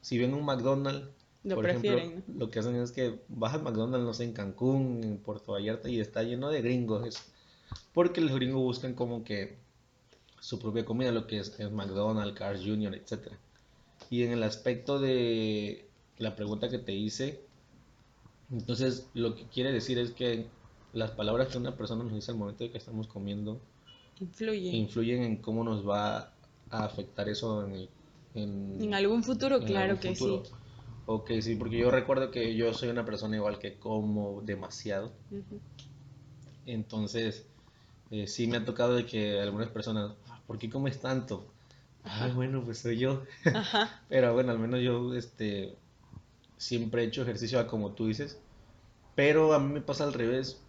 Si 0.00 0.18
ven 0.18 0.34
un 0.34 0.44
McDonald's, 0.44 1.08
lo 1.42 1.54
por 1.54 1.68
ejemplo, 1.68 2.22
lo 2.36 2.50
que 2.50 2.58
hacen 2.58 2.76
es 2.76 2.92
que 2.92 3.20
bajan 3.28 3.64
McDonald's, 3.64 4.06
no 4.06 4.14
sé, 4.14 4.24
en 4.24 4.32
Cancún, 4.32 5.00
en 5.02 5.18
Puerto 5.18 5.52
Vallarta, 5.52 5.88
y 5.88 6.00
está 6.00 6.22
lleno 6.22 6.50
de 6.50 6.60
gringos. 6.62 7.32
porque 7.92 8.20
los 8.20 8.32
gringos 8.32 8.62
buscan 8.62 8.94
como 8.94 9.24
que 9.24 9.58
su 10.40 10.58
propia 10.58 10.84
comida, 10.84 11.12
lo 11.12 11.26
que 11.26 11.38
es, 11.38 11.58
es 11.58 11.70
McDonald's, 11.70 12.38
Cars 12.38 12.60
Jr., 12.64 12.94
etc. 12.94 13.32
Y 14.10 14.22
en 14.24 14.32
el 14.32 14.42
aspecto 14.42 14.98
de 14.98 15.88
la 16.18 16.36
pregunta 16.36 16.68
que 16.68 16.78
te 16.78 16.92
hice, 16.92 17.40
entonces 18.50 19.08
lo 19.14 19.34
que 19.34 19.44
quiere 19.44 19.72
decir 19.72 19.98
es 19.98 20.10
que 20.10 20.46
las 20.92 21.12
palabras 21.12 21.48
que 21.48 21.58
una 21.58 21.76
persona 21.76 22.02
nos 22.02 22.12
dice 22.12 22.32
al 22.32 22.38
momento 22.38 22.64
de 22.64 22.70
que 22.70 22.78
estamos 22.78 23.06
comiendo 23.06 23.60
influyen, 24.18 24.74
influyen 24.74 25.22
en 25.22 25.36
cómo 25.36 25.62
nos 25.62 25.88
va 25.88 26.32
a 26.70 26.84
afectar 26.84 27.28
eso 27.28 27.66
en, 27.66 27.88
en, 28.34 28.94
algún 28.94 29.22
futuro, 29.22 29.60
claro 29.60 29.98
que 29.98 30.14
sí. 30.14 30.42
Ok, 31.06 31.30
sí, 31.40 31.56
porque 31.56 31.78
yo 31.78 31.90
recuerdo 31.90 32.30
que 32.30 32.54
yo 32.54 32.72
soy 32.72 32.88
una 32.88 33.04
persona 33.04 33.36
igual 33.36 33.58
que 33.58 33.78
como 33.78 34.42
demasiado. 34.42 35.12
Entonces, 36.66 37.46
eh, 38.10 38.26
sí 38.26 38.46
me 38.46 38.58
ha 38.58 38.64
tocado 38.64 38.94
de 38.94 39.06
que 39.06 39.40
algunas 39.40 39.68
personas, 39.70 40.12
ah, 40.28 40.40
¿por 40.46 40.58
qué 40.58 40.70
comes 40.70 41.00
tanto? 41.00 41.44
Ah, 42.04 42.30
bueno, 42.34 42.62
pues 42.64 42.78
soy 42.78 42.98
yo. 42.98 43.24
Pero 44.08 44.32
bueno, 44.34 44.52
al 44.52 44.58
menos 44.58 44.80
yo 44.80 45.14
este, 45.14 45.74
siempre 46.56 47.02
he 47.02 47.06
hecho 47.06 47.22
ejercicio 47.22 47.66
como 47.66 47.92
tú 47.92 48.06
dices. 48.06 48.38
Pero 49.16 49.52
a 49.52 49.58
mí 49.58 49.72
me 49.72 49.80
pasa 49.80 50.04
al 50.04 50.12
revés. 50.12 50.62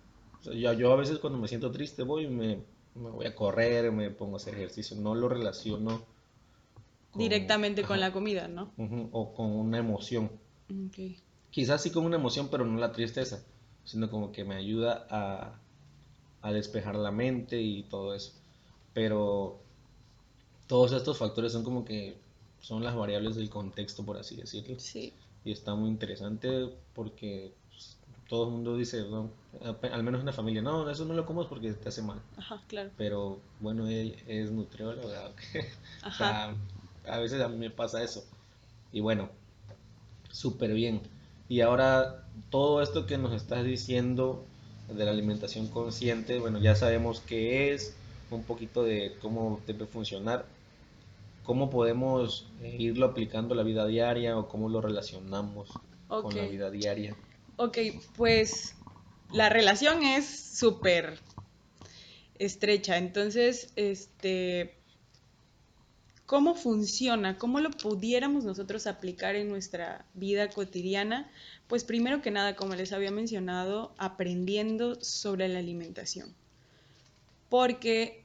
yo, 0.43 0.73
yo 0.73 0.91
a 0.91 0.95
veces 0.95 1.19
cuando 1.19 1.37
me 1.37 1.47
siento 1.47 1.71
triste 1.71 2.01
voy 2.03 2.27
me, 2.27 2.63
me 2.95 3.09
voy 3.11 3.27
a 3.27 3.35
correr, 3.35 3.91
me 3.91 4.09
pongo 4.09 4.35
a 4.35 4.37
hacer 4.37 4.55
ejercicio. 4.55 4.97
No 4.97 5.13
lo 5.13 5.29
relaciono 5.29 6.01
directamente 7.15 7.83
con 7.83 7.99
la 7.99 8.11
comida, 8.11 8.47
¿no? 8.47 8.71
o 9.11 9.33
con 9.33 9.51
una 9.51 9.77
emoción. 9.77 10.31
Quizás 11.49 11.81
sí 11.81 11.91
con 11.91 12.05
una 12.05 12.15
emoción, 12.15 12.47
pero 12.49 12.65
no 12.65 12.79
la 12.79 12.91
tristeza, 12.91 13.43
sino 13.83 14.09
como 14.09 14.31
que 14.31 14.45
me 14.45 14.55
ayuda 14.55 15.05
a, 15.09 15.59
a 16.41 16.51
despejar 16.53 16.95
la 16.95 17.11
mente 17.11 17.61
y 17.61 17.83
todo 17.83 18.15
eso. 18.15 18.33
Pero 18.93 19.59
todos 20.67 20.93
estos 20.93 21.17
factores 21.17 21.51
son 21.51 21.63
como 21.63 21.83
que 21.83 22.17
son 22.61 22.83
las 22.83 22.95
variables 22.95 23.35
del 23.35 23.49
contexto, 23.49 24.05
por 24.05 24.17
así 24.17 24.35
decirlo. 24.35 24.79
Sí. 24.79 25.13
Y 25.43 25.51
está 25.51 25.75
muy 25.75 25.89
interesante 25.89 26.69
porque 26.93 27.53
pues, 27.69 27.97
todo 28.29 28.45
el 28.45 28.51
mundo 28.51 28.77
dice, 28.77 29.03
no, 29.09 29.31
al 29.91 30.03
menos 30.03 30.21
en 30.21 30.27
la 30.27 30.33
familia, 30.33 30.61
no, 30.61 30.89
eso 30.89 31.03
no 31.03 31.13
lo 31.13 31.25
comes 31.25 31.47
porque 31.47 31.73
te 31.73 31.89
hace 31.89 32.01
mal. 32.01 32.21
Ajá, 32.37 32.61
claro. 32.67 32.91
Pero 32.97 33.39
bueno, 33.59 33.87
él 33.87 34.15
es 34.27 34.51
nutriólogo. 34.51 35.09
Ajá 36.03 36.55
a 37.07 37.19
veces 37.19 37.41
a 37.41 37.47
mí 37.47 37.57
me 37.57 37.69
pasa 37.69 38.03
eso. 38.03 38.25
Y 38.91 38.99
bueno, 38.99 39.29
súper 40.31 40.73
bien. 40.73 41.01
Y 41.49 41.61
ahora 41.61 42.25
todo 42.49 42.81
esto 42.81 43.05
que 43.05 43.17
nos 43.17 43.33
estás 43.33 43.63
diciendo 43.63 44.45
de 44.87 45.05
la 45.05 45.11
alimentación 45.11 45.67
consciente, 45.67 46.39
bueno, 46.39 46.59
ya 46.59 46.75
sabemos 46.75 47.21
qué 47.21 47.73
es, 47.73 47.95
un 48.29 48.43
poquito 48.43 48.83
de 48.83 49.17
cómo 49.21 49.59
debe 49.67 49.85
funcionar, 49.85 50.45
cómo 51.43 51.69
podemos 51.69 52.47
eh, 52.61 52.75
irlo 52.79 53.07
aplicando 53.07 53.53
a 53.53 53.57
la 53.57 53.63
vida 53.63 53.85
diaria 53.85 54.37
o 54.37 54.47
cómo 54.47 54.69
lo 54.69 54.81
relacionamos 54.81 55.69
con 56.07 56.35
la 56.35 56.45
vida 56.45 56.69
diaria. 56.69 57.15
Ok, 57.57 57.77
pues 58.15 58.75
la 59.31 59.49
relación 59.49 60.03
es 60.03 60.25
súper 60.25 61.19
estrecha, 62.39 62.97
entonces, 62.97 63.71
este, 63.75 64.80
cómo 66.31 66.55
funciona, 66.55 67.37
cómo 67.37 67.59
lo 67.59 67.71
pudiéramos 67.71 68.45
nosotros 68.45 68.87
aplicar 68.87 69.35
en 69.35 69.49
nuestra 69.49 70.05
vida 70.13 70.47
cotidiana, 70.47 71.29
pues 71.67 71.83
primero 71.83 72.21
que 72.21 72.31
nada, 72.31 72.55
como 72.55 72.73
les 72.73 72.93
había 72.93 73.11
mencionado, 73.11 73.93
aprendiendo 73.97 74.95
sobre 75.03 75.49
la 75.49 75.59
alimentación. 75.59 76.33
Porque 77.49 78.23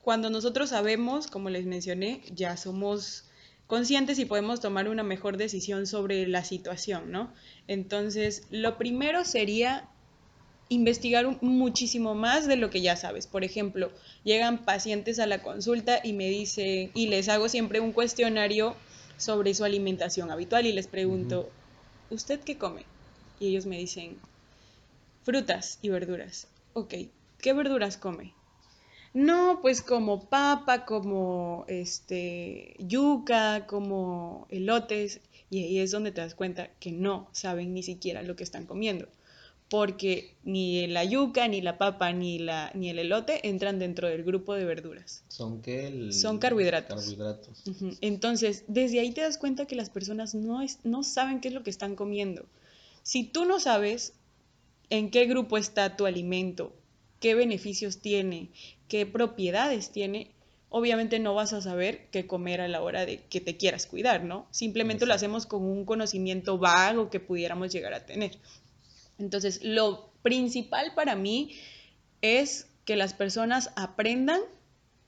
cuando 0.00 0.30
nosotros 0.30 0.70
sabemos, 0.70 1.28
como 1.28 1.48
les 1.48 1.64
mencioné, 1.64 2.22
ya 2.34 2.56
somos 2.56 3.22
conscientes 3.68 4.18
y 4.18 4.24
podemos 4.24 4.58
tomar 4.58 4.88
una 4.88 5.04
mejor 5.04 5.36
decisión 5.36 5.86
sobre 5.86 6.26
la 6.26 6.42
situación, 6.42 7.12
¿no? 7.12 7.32
Entonces, 7.68 8.48
lo 8.50 8.76
primero 8.78 9.24
sería 9.24 9.88
investigar 10.72 11.38
muchísimo 11.42 12.14
más 12.14 12.46
de 12.46 12.56
lo 12.56 12.70
que 12.70 12.80
ya 12.80 12.96
sabes. 12.96 13.26
Por 13.26 13.44
ejemplo, 13.44 13.92
llegan 14.24 14.64
pacientes 14.64 15.18
a 15.18 15.26
la 15.26 15.42
consulta 15.42 16.00
y 16.02 16.12
me 16.12 16.28
dicen, 16.28 16.90
y 16.94 17.08
les 17.08 17.28
hago 17.28 17.48
siempre 17.48 17.80
un 17.80 17.92
cuestionario 17.92 18.74
sobre 19.16 19.54
su 19.54 19.64
alimentación 19.64 20.30
habitual 20.30 20.66
y 20.66 20.72
les 20.72 20.86
pregunto, 20.86 21.48
¿usted 22.10 22.40
qué 22.40 22.56
come? 22.56 22.84
Y 23.38 23.48
ellos 23.48 23.66
me 23.66 23.78
dicen, 23.78 24.18
frutas 25.22 25.78
y 25.82 25.90
verduras. 25.90 26.48
Ok, 26.72 26.94
¿qué 27.38 27.52
verduras 27.52 27.96
come? 27.96 28.32
No, 29.14 29.58
pues 29.60 29.82
como 29.82 30.24
papa, 30.30 30.86
como 30.86 31.66
este 31.68 32.76
yuca, 32.78 33.66
como 33.66 34.46
elotes, 34.48 35.20
y 35.50 35.64
ahí 35.64 35.78
es 35.80 35.90
donde 35.90 36.12
te 36.12 36.22
das 36.22 36.34
cuenta 36.34 36.70
que 36.80 36.92
no 36.92 37.28
saben 37.32 37.74
ni 37.74 37.82
siquiera 37.82 38.22
lo 38.22 38.36
que 38.36 38.44
están 38.44 38.64
comiendo 38.64 39.06
porque 39.72 40.36
ni 40.44 40.86
la 40.86 41.02
yuca, 41.02 41.48
ni 41.48 41.62
la 41.62 41.78
papa, 41.78 42.12
ni, 42.12 42.38
la, 42.38 42.70
ni 42.74 42.90
el 42.90 42.98
elote 42.98 43.48
entran 43.48 43.78
dentro 43.78 44.06
del 44.06 44.22
grupo 44.22 44.52
de 44.52 44.66
verduras. 44.66 45.24
¿Son 45.28 45.62
qué? 45.62 46.10
Son 46.12 46.38
carbohidratos. 46.38 47.16
Entonces, 48.02 48.64
desde 48.68 49.00
ahí 49.00 49.12
te 49.12 49.22
das 49.22 49.38
cuenta 49.38 49.64
que 49.64 49.74
las 49.74 49.88
personas 49.88 50.34
no, 50.34 50.60
no 50.84 51.02
saben 51.02 51.40
qué 51.40 51.48
es 51.48 51.54
lo 51.54 51.62
que 51.62 51.70
están 51.70 51.96
comiendo. 51.96 52.44
Si 53.02 53.24
tú 53.24 53.46
no 53.46 53.60
sabes 53.60 54.12
en 54.90 55.10
qué 55.10 55.24
grupo 55.24 55.56
está 55.56 55.96
tu 55.96 56.04
alimento, 56.04 56.74
qué 57.18 57.34
beneficios 57.34 57.96
tiene, 57.96 58.50
qué 58.88 59.06
propiedades 59.06 59.90
tiene, 59.90 60.32
obviamente 60.68 61.18
no 61.18 61.34
vas 61.34 61.54
a 61.54 61.62
saber 61.62 62.08
qué 62.10 62.26
comer 62.26 62.60
a 62.60 62.68
la 62.68 62.82
hora 62.82 63.06
de 63.06 63.22
que 63.24 63.40
te 63.40 63.56
quieras 63.56 63.86
cuidar, 63.86 64.22
¿no? 64.22 64.46
Simplemente 64.50 65.06
lo 65.06 65.14
hacemos 65.14 65.46
con 65.46 65.62
un 65.62 65.86
conocimiento 65.86 66.58
vago 66.58 67.08
que 67.08 67.20
pudiéramos 67.20 67.72
llegar 67.72 67.94
a 67.94 68.04
tener. 68.04 68.38
Entonces, 69.22 69.60
lo 69.62 70.10
principal 70.22 70.92
para 70.94 71.16
mí 71.16 71.56
es 72.20 72.66
que 72.84 72.96
las 72.96 73.14
personas 73.14 73.70
aprendan 73.76 74.40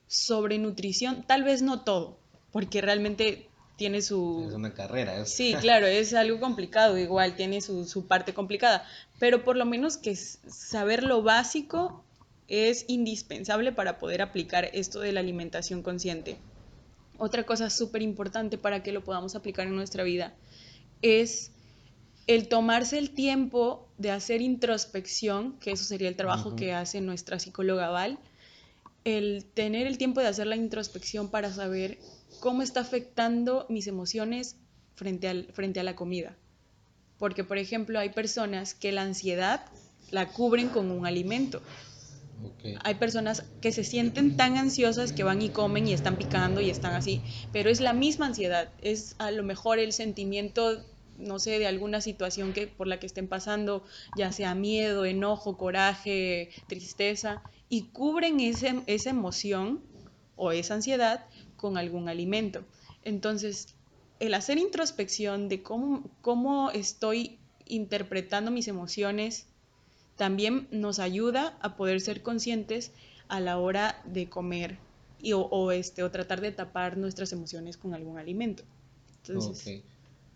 sobre 0.07 0.59
nutrición, 0.59 1.25
tal 1.27 1.43
vez 1.43 1.63
no 1.63 1.83
todo, 1.83 2.19
porque 2.53 2.81
realmente 2.81 3.49
tiene 3.77 4.03
su... 4.03 4.47
Es 4.49 4.55
una 4.55 4.73
carrera. 4.73 5.27
Sí, 5.27 5.55
claro, 5.61 5.87
es 5.87 6.15
algo 6.15 6.39
complicado, 6.39 6.97
igual 6.97 7.35
tiene 7.35 7.61
su, 7.61 7.85
su 7.87 8.07
parte 8.07 8.33
complicada, 8.33 8.87
pero 9.19 9.45
por 9.45 9.57
lo 9.57 9.65
menos 9.65 9.97
que 9.97 10.15
saber 10.15 11.03
lo 11.03 11.23
básico 11.23 12.05
es 12.47 12.85
indispensable 12.89 13.73
para 13.73 13.99
poder 13.99 14.23
aplicar 14.23 14.71
esto 14.73 15.01
de 15.01 15.13
la 15.13 15.21
alimentación 15.21 15.83
consciente. 15.83 16.37
Otra 17.19 17.45
cosa 17.45 17.71
súper 17.71 18.03
importante 18.03 18.59
para 18.59 18.83
que 18.83 18.93
lo 18.93 19.03
podamos 19.03 19.35
aplicar 19.35 19.67
en 19.67 19.75
nuestra 19.75 20.05
vida 20.05 20.35
es 21.03 21.54
el 22.27 22.49
tomarse 22.49 22.99
el 22.99 23.11
tiempo 23.11 23.89
de 23.99 24.11
hacer 24.11 24.41
introspección, 24.41 25.59
que 25.59 25.73
eso 25.73 25.85
sería 25.85 26.09
el 26.09 26.17
trabajo 26.17 26.57
que 26.57 26.73
hace 26.73 27.01
nuestra 27.01 27.39
psicóloga 27.39 27.91
Val, 27.91 28.19
el 29.05 29.45
tener 29.45 29.87
el 29.87 29.99
tiempo 29.99 30.21
de 30.21 30.29
hacer 30.29 30.47
la 30.47 30.57
introspección 30.57 31.29
para 31.29 31.53
saber 31.53 31.99
cómo 32.41 32.63
está 32.63 32.81
afectando 32.81 33.67
mis 33.69 33.87
emociones 33.87 34.57
frente, 34.95 35.29
al, 35.29 35.49
frente 35.53 35.81
a 35.81 35.85
la 35.85 35.95
comida. 35.95 36.37
Porque, 37.19 37.45
por 37.45 37.59
ejemplo, 37.59 37.99
hay 37.99 38.11
personas 38.11 38.75
que 38.75 38.93
la 38.93 39.03
ansiedad 39.03 39.67
la 40.11 40.29
cubren 40.29 40.69
con 40.69 40.91
un 40.91 41.07
alimento. 41.07 41.63
Hay 42.83 42.97
personas 42.97 43.45
que 43.61 43.73
se 43.73 43.85
sienten 43.85 44.37
tan 44.37 44.57
ansiosas 44.57 45.13
que 45.13 45.23
van 45.23 45.41
y 45.41 45.51
comen 45.51 45.87
y 45.87 45.93
están 45.93 46.17
picando 46.17 46.61
y 46.61 46.69
están 46.69 46.95
así, 46.95 47.23
pero 47.53 47.71
es 47.71 47.81
la 47.81 47.93
misma 47.93 48.27
ansiedad, 48.27 48.71
es 48.83 49.15
a 49.19 49.31
lo 49.31 49.45
mejor 49.45 49.79
el 49.79 49.93
sentimiento 49.93 50.85
no 51.19 51.39
sé, 51.39 51.59
de 51.59 51.67
alguna 51.67 52.01
situación 52.01 52.53
que, 52.53 52.67
por 52.67 52.87
la 52.87 52.99
que 52.99 53.07
estén 53.07 53.29
pasando, 53.29 53.85
ya 54.17 54.33
sea 54.33 54.55
miedo, 54.55 55.05
enojo, 55.05 55.57
coraje, 55.57 56.51
tristeza, 56.67 57.43
y 57.69 57.83
cubren 57.93 58.41
ese, 58.41 58.83
esa 58.87 59.11
emoción 59.11 59.83
o 60.37 60.53
esa 60.53 60.75
ansiedad 60.75 61.27
con 61.57 61.79
algún 61.79 62.09
alimento. 62.09 62.65
Entonces, 63.03 63.75
el 64.21 64.35
hacer 64.35 64.59
introspección 64.59 65.49
de 65.49 65.63
cómo, 65.63 66.11
cómo 66.21 66.71
estoy 66.71 67.39
interpretando 67.67 68.51
mis 68.51 68.69
emociones 68.69 69.47
también 70.17 70.69
nos 70.71 70.99
ayuda 70.99 71.59
a 71.61 71.77
poder 71.77 72.01
ser 72.01 72.23
conscientes 72.23 72.93
a 73.29 73.41
la 73.41 73.59
hora 73.59 74.01
de 74.05 74.29
comer 74.29 74.79
y, 75.19 75.33
o, 75.33 75.73
este, 75.73 76.03
o 76.03 76.11
tratar 76.11 76.41
de 76.41 76.53
tapar 76.53 76.97
nuestras 76.97 77.33
emociones 77.33 77.77
con 77.77 77.95
algún 77.95 78.19
alimento. 78.19 78.63
Entonces, 79.23 79.83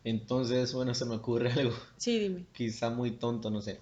Entonces, 0.05 0.73
bueno, 0.73 0.95
se 0.95 1.05
me 1.05 1.17
ocurre 1.17 1.53
algo. 1.57 1.75
Sí, 1.97 2.19
dime. 2.19 2.47
Quizá 2.53 2.91
muy 2.91 3.13
tonto, 3.13 3.51
no 3.51 3.61
sé. 3.61 3.81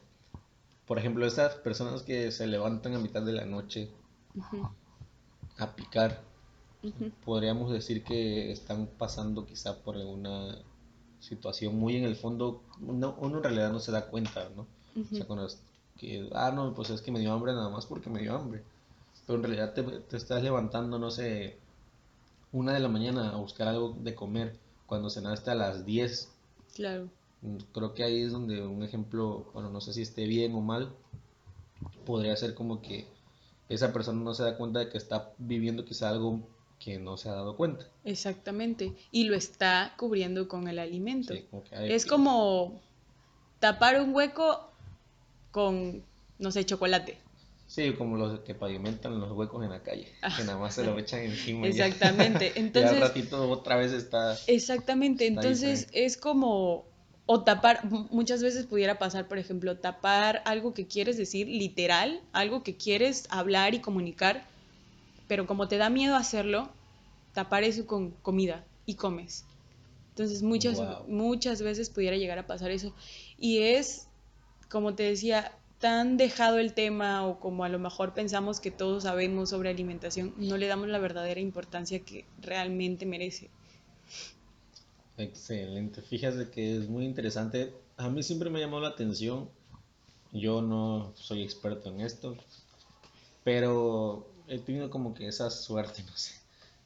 Por 0.87 0.99
ejemplo, 0.99 1.27
esas 1.27 1.57
personas 1.57 2.03
que 2.03 2.31
se 2.31 2.47
levantan 2.47 2.95
a 2.95 2.99
mitad 2.99 3.23
de 3.23 3.33
la 3.33 3.45
noche 3.45 3.91
a 5.59 5.75
picar, 5.75 6.23
podríamos 7.25 7.73
decir 7.73 8.05
que 8.05 8.53
están 8.53 8.87
pasando 8.87 9.47
quizá 9.47 9.79
por 9.83 9.97
alguna 9.97 10.57
situación 11.19 11.77
muy 11.77 11.97
en 11.97 12.05
el 12.05 12.15
fondo, 12.15 12.63
uno, 12.81 13.17
en 13.21 13.43
realidad 13.43 13.73
no 13.73 13.81
se 13.81 13.91
da 13.91 14.07
cuenta, 14.07 14.49
¿no? 14.55 14.67
O 15.01 15.15
sea, 15.15 15.27
cuando 15.27 15.49
que, 15.99 16.29
ah, 16.35 16.53
no, 16.55 16.73
pues 16.75 16.91
es 16.91 17.01
que 17.01 17.11
me 17.11 17.19
dio 17.19 17.33
hambre 17.33 17.53
nada 17.53 17.69
más 17.69 17.87
porque 17.87 18.11
me 18.11 18.21
dio 18.21 18.37
hambre. 18.37 18.63
Pero 19.27 19.39
en 19.39 19.43
realidad 19.43 19.75
te, 19.75 19.83
te 19.83 20.17
estás 20.17 20.43
levantando, 20.43 20.99
no 20.99 21.11
sé, 21.11 21.59
una 22.53 22.75
de 22.75 22.81
la 22.81 22.89
mañana 22.89 23.31
a 23.31 23.37
buscar 23.37 23.67
algo 23.69 23.97
de 23.99 24.15
comer 24.15 24.57
cuando 24.87 25.11
cenaste 25.11 25.51
a 25.51 25.55
las 25.55 25.85
10. 25.85 26.33
Claro. 26.75 27.09
Mm, 27.43 27.57
creo 27.73 27.95
que 27.95 28.05
ahí 28.05 28.23
es 28.23 28.33
donde 28.33 28.63
un 28.63 28.83
ejemplo, 28.83 29.51
bueno, 29.53 29.71
no 29.71 29.81
sé 29.81 29.93
si 29.93 30.03
esté 30.03 30.27
bien 30.27 30.55
o 30.55 30.61
mal, 30.61 30.93
podría 32.05 32.37
ser 32.37 32.55
como 32.55 32.81
que 32.81 33.07
esa 33.69 33.93
persona 33.93 34.23
no 34.23 34.35
se 34.35 34.45
da 34.45 34.57
cuenta 34.57 34.79
de 34.79 34.89
que 34.89 34.99
está 34.99 35.33
viviendo 35.39 35.85
quizá 35.85 36.09
algo 36.09 36.41
que 36.79 36.99
no 36.99 37.17
se 37.17 37.29
ha 37.29 37.33
dado 37.33 37.57
cuenta. 37.57 37.87
Exactamente, 38.05 38.95
y 39.11 39.25
lo 39.25 39.35
está 39.35 39.95
cubriendo 39.97 40.49
con 40.49 40.69
el 40.69 40.79
alimento. 40.79 41.35
es 41.73 42.07
como 42.07 42.81
tapar 43.59 44.01
un 44.01 44.15
hueco 44.15 44.71
con, 45.51 46.05
no 46.39 46.51
sé, 46.53 46.65
chocolate. 46.65 47.19
Sí, 47.77 47.93
como 47.93 48.17
los 48.17 48.41
que 48.41 48.55
pavimentan 48.55 49.21
los 49.21 49.33
huecos 49.33 49.63
en 49.63 49.69
la 49.69 49.83
calle, 49.83 50.11
que 50.35 50.45
nada 50.45 50.57
más 50.57 50.77
se 50.77 50.83
lo 50.83 50.99
echan 50.99 51.21
encima. 51.21 51.67
Exactamente, 51.67 52.53
entonces... 52.57 52.93
Y 52.93 52.95
al 52.95 53.01
ratito 53.03 53.51
otra 53.51 53.77
vez 53.77 53.93
está... 53.93 54.35
Exactamente, 54.47 55.27
entonces 55.27 55.87
es 55.93 56.17
como... 56.17 56.87
O 57.27 57.43
tapar, 57.43 57.85
muchas 57.85 58.43
veces 58.43 58.65
pudiera 58.65 58.99
pasar, 58.99 59.29
por 59.29 59.37
ejemplo, 59.37 59.77
tapar 59.77 60.41
algo 60.47 60.73
que 60.73 60.87
quieres 60.87 61.19
decir 61.19 61.49
literal, 61.49 62.23
algo 62.33 62.63
que 62.63 62.79
quieres 62.79 63.27
hablar 63.29 63.75
y 63.75 63.81
comunicar, 63.81 64.47
pero 65.29 65.47
como 65.47 65.69
te 65.69 65.77
da 65.77 65.91
miedo 65.91 66.17
hacerlo, 66.17 66.71
tapar 67.35 67.63
eso 67.63 67.87
con 67.87 68.13
comida 68.23 68.65
y 68.87 68.95
comes. 68.95 69.45
Entonces 70.11 70.43
muchas, 70.43 70.81
muchas 71.09 71.61
veces 71.61 71.91
pudiera 71.91 72.17
llegar 72.17 72.39
a 72.39 72.47
pasar 72.47 72.71
eso. 72.71 72.95
Y 73.39 73.59
es, 73.59 74.09
como 74.71 74.95
te 74.95 75.03
decía, 75.03 75.53
tan 75.79 76.17
dejado 76.17 76.59
el 76.59 76.73
tema 76.73 77.27
o 77.27 77.39
como 77.39 77.65
a 77.65 77.69
lo 77.69 77.79
mejor 77.79 78.15
pensamos 78.15 78.61
que 78.61 78.71
todos 78.71 79.03
sabemos 79.03 79.51
sobre 79.51 79.71
alimentación, 79.71 80.35
no 80.39 80.57
le 80.57 80.67
damos 80.67 80.89
la 80.89 80.99
verdadera 80.99 81.41
importancia 81.41 82.01
que 82.01 82.25
realmente 82.41 83.05
merece. 83.07 83.51
Excelente, 85.19 86.03
fíjate 86.03 86.51
que 86.51 86.77
es 86.77 86.89
muy 86.89 87.05
interesante. 87.05 87.73
A 87.97 88.09
mí 88.09 88.23
siempre 88.23 88.51
me 88.51 88.61
llamó 88.61 88.81
la 88.81 88.89
atención, 88.89 89.49
yo 90.33 90.63
no 90.63 91.13
soy 91.15 91.43
experto 91.43 91.91
en 91.91 92.01
esto, 92.01 92.37
pero 93.45 94.27
he 94.49 94.59
tenido 94.59 94.91
como 94.91 95.15
que 95.15 95.29
esa 95.29 95.51
suerte, 95.51 96.03
no 96.07 96.17
sé, 96.17 96.35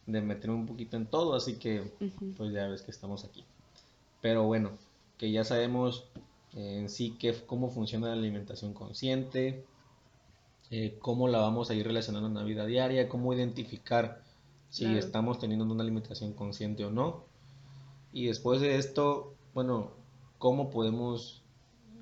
de 0.06 0.20
meterme 0.20 0.56
un 0.56 0.66
poquito 0.66 0.96
en 0.96 1.06
todo, 1.06 1.34
así 1.34 1.54
que 1.56 1.92
pues 2.36 2.52
ya 2.52 2.66
ves 2.66 2.82
que 2.82 2.90
estamos 2.90 3.24
aquí. 3.24 3.44
Pero 4.20 4.44
bueno, 4.44 4.72
que 5.18 5.30
ya 5.30 5.44
sabemos 5.44 6.04
en 6.54 6.88
sí 6.88 7.16
que, 7.18 7.34
cómo 7.46 7.70
funciona 7.70 8.08
la 8.08 8.14
alimentación 8.14 8.74
consciente, 8.74 9.64
eh, 10.70 10.96
cómo 11.00 11.28
la 11.28 11.38
vamos 11.38 11.70
a 11.70 11.74
ir 11.74 11.86
relacionando 11.86 12.28
en 12.28 12.34
la 12.34 12.44
vida 12.44 12.66
diaria, 12.66 13.08
cómo 13.08 13.32
identificar 13.34 14.22
si 14.68 14.86
estamos 14.96 15.40
teniendo 15.40 15.64
una 15.64 15.82
alimentación 15.82 16.32
consciente 16.32 16.84
o 16.84 16.90
no. 16.90 17.24
Y 18.12 18.26
después 18.26 18.60
de 18.60 18.76
esto, 18.76 19.34
bueno, 19.52 19.90
cómo 20.38 20.70
podemos 20.70 21.42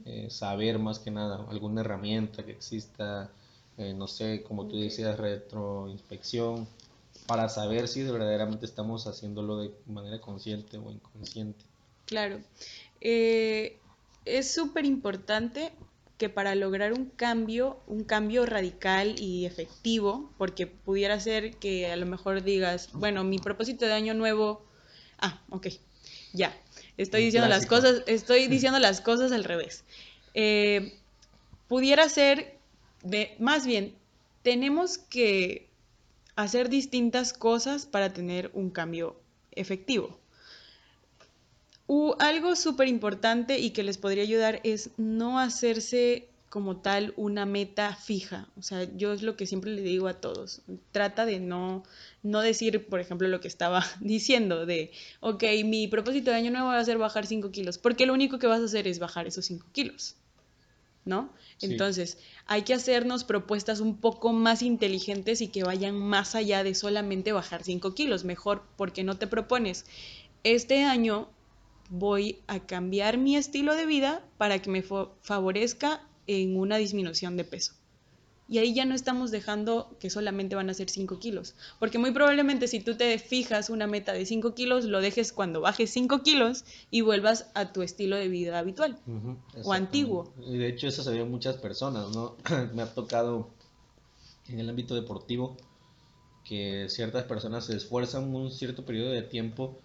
eh, 0.05 0.29
saber 0.31 0.79
más 0.79 0.99
que 0.99 1.11
nada 1.11 1.45
alguna 1.51 1.81
herramienta 1.81 2.45
que 2.45 2.53
exista, 2.53 3.31
eh, 3.77 3.95
no 3.95 4.07
sé, 4.07 4.43
como 4.43 4.67
tú 4.67 4.79
decías, 4.79 5.19
retroinspección, 5.19 6.67
para 7.27 7.49
saber 7.49 7.89
si 7.89 8.03
verdaderamente 8.05 8.65
estamos 8.65 9.07
haciéndolo 9.07 9.59
de 9.59 9.75
manera 9.87 10.21
consciente 10.21 10.79
o 10.79 10.91
inconsciente. 10.91 11.65
Claro. 12.07 12.41
Eh, 13.01 13.79
es 14.29 14.53
súper 14.53 14.85
importante 14.85 15.73
que 16.19 16.29
para 16.29 16.55
lograr 16.55 16.93
un 16.93 17.07
cambio, 17.07 17.81
un 17.87 18.05
cambio 18.05 18.45
radical 18.45 19.15
y 19.19 19.47
efectivo, 19.47 20.33
porque 20.37 20.67
pudiera 20.67 21.19
ser 21.21 21.57
que 21.57 21.91
a 21.91 21.97
lo 21.97 22.07
mejor 22.07 22.43
digas, 22.43 22.91
bueno, 22.93 23.23
mi 23.23 23.39
propósito 23.39 23.87
de 23.87 23.93
año 23.93 24.15
nuevo, 24.15 24.67
ah, 25.19 25.41
ok, 25.51 25.69
ya, 26.33 26.57
estoy 26.97 27.25
diciendo 27.25 27.49
las 27.49 27.67
cosas, 27.67 28.03
estoy 28.07 28.49
diciendo 28.49 28.81
las 28.81 29.01
cosas 29.01 29.31
al 29.31 29.45
revés. 29.45 29.85
Eh, 30.35 30.99
pudiera 31.69 32.09
ser, 32.09 32.59
de, 33.05 33.37
más 33.39 33.65
bien, 33.65 33.95
tenemos 34.43 34.99
que 34.99 35.69
hacer 36.35 36.69
distintas 36.69 37.33
cosas 37.33 37.87
para 37.87 38.13
tener 38.13 38.51
un 38.55 38.71
cambio 38.71 39.21
efectivo 39.53 40.19
algo 42.19 42.57
súper 42.57 42.89
importante 42.89 43.59
y 43.59 43.71
que 43.71 43.83
les 43.83 43.99
podría 43.99 44.23
ayudar 44.23 44.61
es 44.65 44.91
no 44.99 45.39
hacerse 45.39 46.29
como 46.49 46.79
tal 46.79 47.13
una 47.17 47.47
meta 47.47 47.95
fija. 47.95 48.49
O 48.59 48.63
sea, 48.63 48.85
yo 48.97 49.13
es 49.13 49.23
lo 49.23 49.37
que 49.37 49.47
siempre 49.47 49.71
le 49.71 49.83
digo 49.83 50.09
a 50.09 50.15
todos. 50.15 50.63
Trata 50.93 51.27
de 51.27 51.41
no, 51.41 51.83
no 52.23 52.41
decir, 52.41 52.87
por 52.87 53.01
ejemplo, 53.01 53.29
lo 53.29 53.41
que 53.41 53.49
estaba 53.49 53.85
diciendo 54.01 54.67
de, 54.67 54.91
ok, 55.21 55.45
mi 55.65 55.89
propósito 55.89 56.31
de 56.31 56.37
año 56.37 56.51
nuevo 56.51 56.69
va 56.69 56.79
a 56.79 56.85
ser 56.85 56.99
bajar 56.99 57.27
5 57.27 57.51
kilos, 57.51 57.79
porque 57.79 58.07
lo 58.07 58.15
único 58.15 58.39
que 58.39 58.47
vas 58.47 58.61
a 58.61 58.65
hacer 58.65 58.89
es 58.89 58.99
bajar 58.99 59.27
esos 59.27 59.47
5 59.47 59.67
kilos. 59.73 60.17
¿No? 61.05 61.33
Entonces, 61.63 62.19
hay 62.45 62.63
que 62.63 62.75
hacernos 62.75 63.25
propuestas 63.25 63.81
un 63.81 63.97
poco 63.97 64.35
más 64.35 64.61
inteligentes 64.61 65.41
y 65.41 65.49
que 65.49 65.65
vayan 65.65 65.99
más 65.99 66.35
allá 66.35 66.63
de 66.63 66.75
solamente 66.75 67.33
bajar 67.33 67.65
5 67.65 67.95
kilos. 67.95 68.25
Mejor 68.25 68.63
porque 68.77 69.05
no 69.05 69.17
te 69.17 69.27
propones, 69.27 69.87
este 70.45 70.85
año 70.85 71.31
voy 71.89 72.43
a 72.47 72.61
cambiar 72.61 73.19
mi 73.19 73.37
estilo 73.37 73.75
de 73.75 73.87
vida 73.87 74.23
para 74.37 74.61
que 74.61 74.71
me 74.71 74.83
favorezca 74.83 76.03
en 76.27 76.57
una 76.57 76.77
disminución 76.77 77.37
de 77.37 77.45
peso. 77.45 77.73
Y 78.51 78.59
ahí 78.59 78.73
ya 78.73 78.87
no 78.87 78.95
estamos 78.95 79.31
dejando 79.31 79.95
que 80.01 80.09
solamente 80.09 80.57
van 80.57 80.71
a 80.71 80.75
ser 80.75 80.89
5 80.89 81.19
kilos. 81.19 81.55
Porque 81.79 81.99
muy 81.99 82.13
probablemente 82.13 82.67
si 82.67 82.81
tú 82.81 82.97
te 82.97 83.19
fijas 83.19 83.69
una 83.69 83.87
meta 83.87 84.15
de 84.15 84.25
5 84.25 84.55
kilos, 84.55 84.87
lo 84.87 85.03
dejes 85.03 85.35
cuando 85.35 85.61
bajes 85.61 85.91
5 85.91 86.23
kilos 86.23 86.65
y 86.91 87.03
vuelvas 87.03 87.51
a 87.55 87.73
tu 87.75 87.83
estilo 87.83 88.17
de 88.17 88.29
vida 88.29 88.59
habitual 88.59 88.99
o 89.65 89.73
antiguo. 89.75 90.33
Y 90.47 90.57
de 90.57 90.69
hecho 90.69 90.89
eso 90.89 91.03
se 91.03 91.11
ve 91.11 91.21
en 91.21 91.31
muchas 91.31 91.59
personas, 91.59 92.17
¿no? 92.17 92.37
Me 92.73 92.81
ha 92.81 92.95
tocado 92.95 93.51
en 94.49 94.61
el 94.61 94.71
ámbito 94.71 94.95
deportivo 94.95 95.59
que 96.43 96.87
ciertas 96.89 97.25
personas 97.25 97.67
se 97.67 97.77
esfuerzan 97.77 98.35
un 98.35 98.51
cierto 98.51 98.87
periodo 98.87 99.11
de 99.11 99.21
tiempo, 99.21 99.79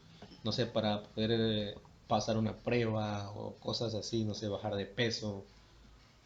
no 0.45 0.53
sé, 0.53 0.65
para 0.65 1.03
poder 1.03 1.31
eh, 1.33 1.75
pasar 2.07 2.37
una 2.37 2.57
prueba 2.57 3.31
o 3.31 3.53
cosas 3.55 3.93
así, 3.95 4.23
no 4.23 4.33
sé, 4.33 4.47
bajar 4.47 4.75
de 4.75 4.85
peso. 4.85 5.43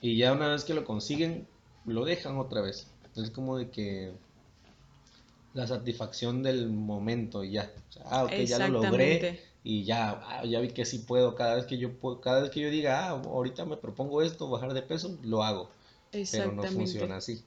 Y 0.02 0.18
ya 0.18 0.34
una 0.34 0.50
vez 0.50 0.63
que 0.63 0.74
lo 0.74 0.86
consiguen, 0.86 1.48
lo 1.86 2.06
dejan 2.06 2.38
otra 2.38 2.62
vez. 2.62 2.88
Es 3.16 3.32
como 3.32 3.58
de 3.58 3.70
que 3.70 4.13
la 5.54 5.66
satisfacción 5.66 6.44
del 6.44 6.70
momento 6.70 7.44
y 7.44 7.52
ya. 7.52 7.72
ah, 8.06 8.26
ok, 8.26 8.32
ya 8.46 8.68
lo 8.68 8.84
logré 8.84 9.42
y 9.63 9.84
ya, 9.84 10.22
ah, 10.24 10.46
ya 10.46 10.60
vi 10.60 10.70
que 10.70 10.86
sí 10.86 11.00
puedo. 11.00 11.36
Cada 11.36 11.56
vez 11.56 11.66
que 11.66 11.78
yo 11.78 11.90
cada 12.22 12.42
vez 12.42 12.52
que 12.52 12.62
yo 12.62 12.70
diga, 12.70 13.10
ah, 13.10 13.22
ahorita 13.26 13.66
me 13.66 13.76
propongo 13.76 14.22
esto, 14.22 14.50
bajar 14.50 14.74
de 14.74 14.82
peso, 14.82 15.18
lo 15.24 15.44
hago. 15.44 15.70
Pero 16.12 16.52
no 16.52 16.63
funciona 16.63 17.18
así. 17.18 17.44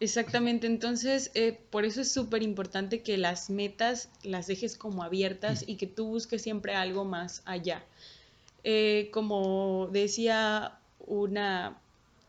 Exactamente, 0.00 0.68
entonces 0.68 1.32
eh, 1.34 1.58
por 1.70 1.84
eso 1.84 2.00
es 2.00 2.12
súper 2.12 2.42
importante 2.42 3.02
que 3.02 3.18
las 3.18 3.50
metas 3.50 4.08
las 4.22 4.46
dejes 4.46 4.76
como 4.76 5.02
abiertas 5.02 5.64
y 5.66 5.76
que 5.76 5.88
tú 5.88 6.06
busques 6.06 6.42
siempre 6.42 6.74
algo 6.74 7.04
más 7.04 7.42
allá. 7.44 7.84
Eh, 8.62 9.08
como 9.12 9.88
decía 9.92 10.78
una 11.00 11.80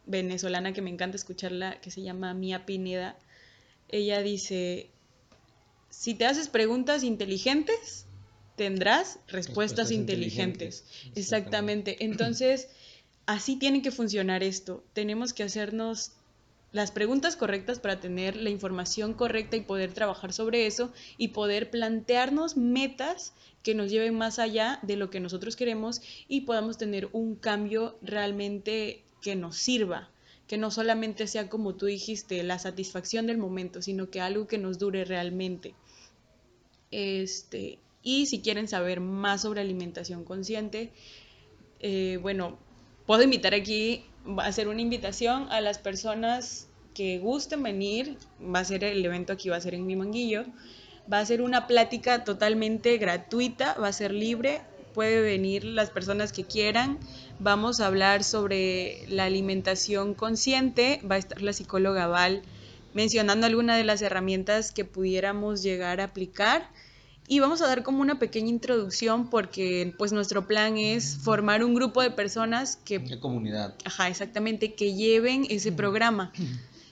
venezolana 0.07 0.73
que 0.73 0.81
me 0.81 0.89
encanta 0.89 1.15
escucharla, 1.15 1.79
que 1.79 1.91
se 1.91 2.01
llama 2.01 2.33
Mía 2.33 2.65
Pineda, 2.65 3.15
ella 3.89 4.21
dice, 4.23 4.89
si 5.89 6.15
te 6.15 6.25
haces 6.25 6.47
preguntas 6.49 7.03
inteligentes, 7.03 8.05
tendrás 8.55 9.19
respuestas, 9.27 9.91
inteligentes. 9.91 10.83
Exactamente. 11.15 12.03
Entonces, 12.03 12.67
así 13.25 13.55
tiene 13.57 13.81
que 13.81 13.91
funcionar 13.91 14.43
esto. 14.43 14.83
Tenemos 14.93 15.33
que 15.33 15.43
hacernos 15.43 16.11
las 16.71 16.91
preguntas 16.91 17.35
correctas 17.35 17.79
para 17.79 17.99
tener 17.99 18.35
la 18.35 18.49
información 18.49 19.13
correcta 19.13 19.57
y 19.57 19.61
poder 19.61 19.93
trabajar 19.93 20.33
sobre 20.33 20.67
eso 20.67 20.91
y 21.17 21.29
poder 21.29 21.71
plantearnos 21.71 22.57
metas 22.57 23.33
que 23.63 23.75
nos 23.75 23.89
lleven 23.89 24.15
más 24.15 24.39
allá 24.39 24.79
de 24.83 24.95
lo 24.95 25.09
que 25.09 25.19
nosotros 25.19 25.55
queremos 25.55 26.01
y 26.27 26.41
podamos 26.41 26.77
tener 26.77 27.09
un 27.11 27.35
cambio 27.35 27.97
realmente 28.01 29.03
que 29.21 29.35
nos 29.35 29.57
sirva, 29.57 30.09
que 30.47 30.57
no 30.57 30.71
solamente 30.71 31.27
sea 31.27 31.49
como 31.49 31.75
tú 31.75 31.87
dijiste, 31.87 32.41
la 32.43 32.59
satisfacción 32.59 33.27
del 33.27 33.37
momento, 33.37 33.81
sino 33.81 34.09
que 34.09 34.21
algo 34.21 34.47
que 34.47 34.57
nos 34.57 34.79
dure 34.79 35.05
realmente. 35.05 35.73
Este, 36.91 37.79
y 38.03 38.27
si 38.27 38.41
quieren 38.41 38.67
saber 38.67 38.99
más 38.99 39.41
sobre 39.41 39.61
alimentación 39.61 40.23
consciente, 40.23 40.91
eh, 41.79 42.17
bueno, 42.21 42.57
puedo 43.05 43.23
invitar 43.23 43.53
aquí, 43.53 44.05
hacer 44.37 44.67
una 44.67 44.81
invitación 44.81 45.51
a 45.51 45.61
las 45.61 45.77
personas 45.77 46.67
que 46.93 47.19
gusten 47.19 47.63
venir, 47.63 48.17
va 48.43 48.59
a 48.59 48.65
ser 48.65 48.83
el 48.83 49.05
evento 49.05 49.33
aquí, 49.33 49.49
va 49.49 49.57
a 49.57 49.61
ser 49.61 49.73
en 49.73 49.85
mi 49.85 49.95
manguillo, 49.95 50.45
va 51.11 51.19
a 51.19 51.25
ser 51.25 51.41
una 51.41 51.67
plática 51.67 52.23
totalmente 52.23 52.97
gratuita, 52.97 53.75
va 53.75 53.87
a 53.87 53.93
ser 53.93 54.13
libre, 54.13 54.61
puede 54.93 55.21
venir 55.21 55.63
las 55.63 55.89
personas 55.89 56.33
que 56.33 56.43
quieran. 56.43 56.99
Vamos 57.39 57.79
a 57.79 57.87
hablar 57.87 58.23
sobre 58.23 59.05
la 59.07 59.25
alimentación 59.25 60.13
consciente, 60.13 61.01
va 61.09 61.15
a 61.15 61.19
estar 61.19 61.41
la 61.41 61.53
psicóloga 61.53 62.07
Val 62.07 62.41
mencionando 62.93 63.45
algunas 63.45 63.77
de 63.77 63.83
las 63.83 64.01
herramientas 64.01 64.71
que 64.71 64.83
pudiéramos 64.83 65.61
llegar 65.61 66.01
a 66.01 66.05
aplicar 66.05 66.69
y 67.29 67.39
vamos 67.39 67.61
a 67.61 67.67
dar 67.67 67.83
como 67.83 68.01
una 68.01 68.17
pequeña 68.17 68.49
introducción 68.49 69.29
porque 69.29 69.93
pues 69.97 70.11
nuestro 70.11 70.47
plan 70.47 70.77
es 70.77 71.15
formar 71.15 71.63
un 71.63 71.75
grupo 71.75 72.01
de 72.01 72.09
personas 72.09 72.77
que... 72.83 72.97
De 72.97 73.19
comunidad. 73.19 73.75
Ajá, 73.85 74.09
exactamente, 74.09 74.73
que 74.73 74.95
lleven 74.95 75.45
ese 75.49 75.71
programa. 75.71 76.33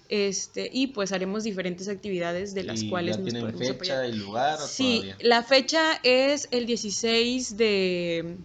Este, 0.09 0.69
y 0.71 0.87
pues 0.87 1.11
haremos 1.11 1.43
diferentes 1.43 1.89
actividades 1.89 2.53
de 2.53 2.63
las 2.63 2.83
cuales 2.85 3.17
ya 3.17 3.23
nos 3.23 3.33
tienen 3.33 3.57
fecha 3.57 4.07
y 4.07 4.13
lugar 4.13 4.57
sí 4.57 5.03
la 5.19 5.43
fecha 5.43 5.99
es 6.01 6.47
el 6.51 6.65
16 6.65 7.57
de, 7.57 8.37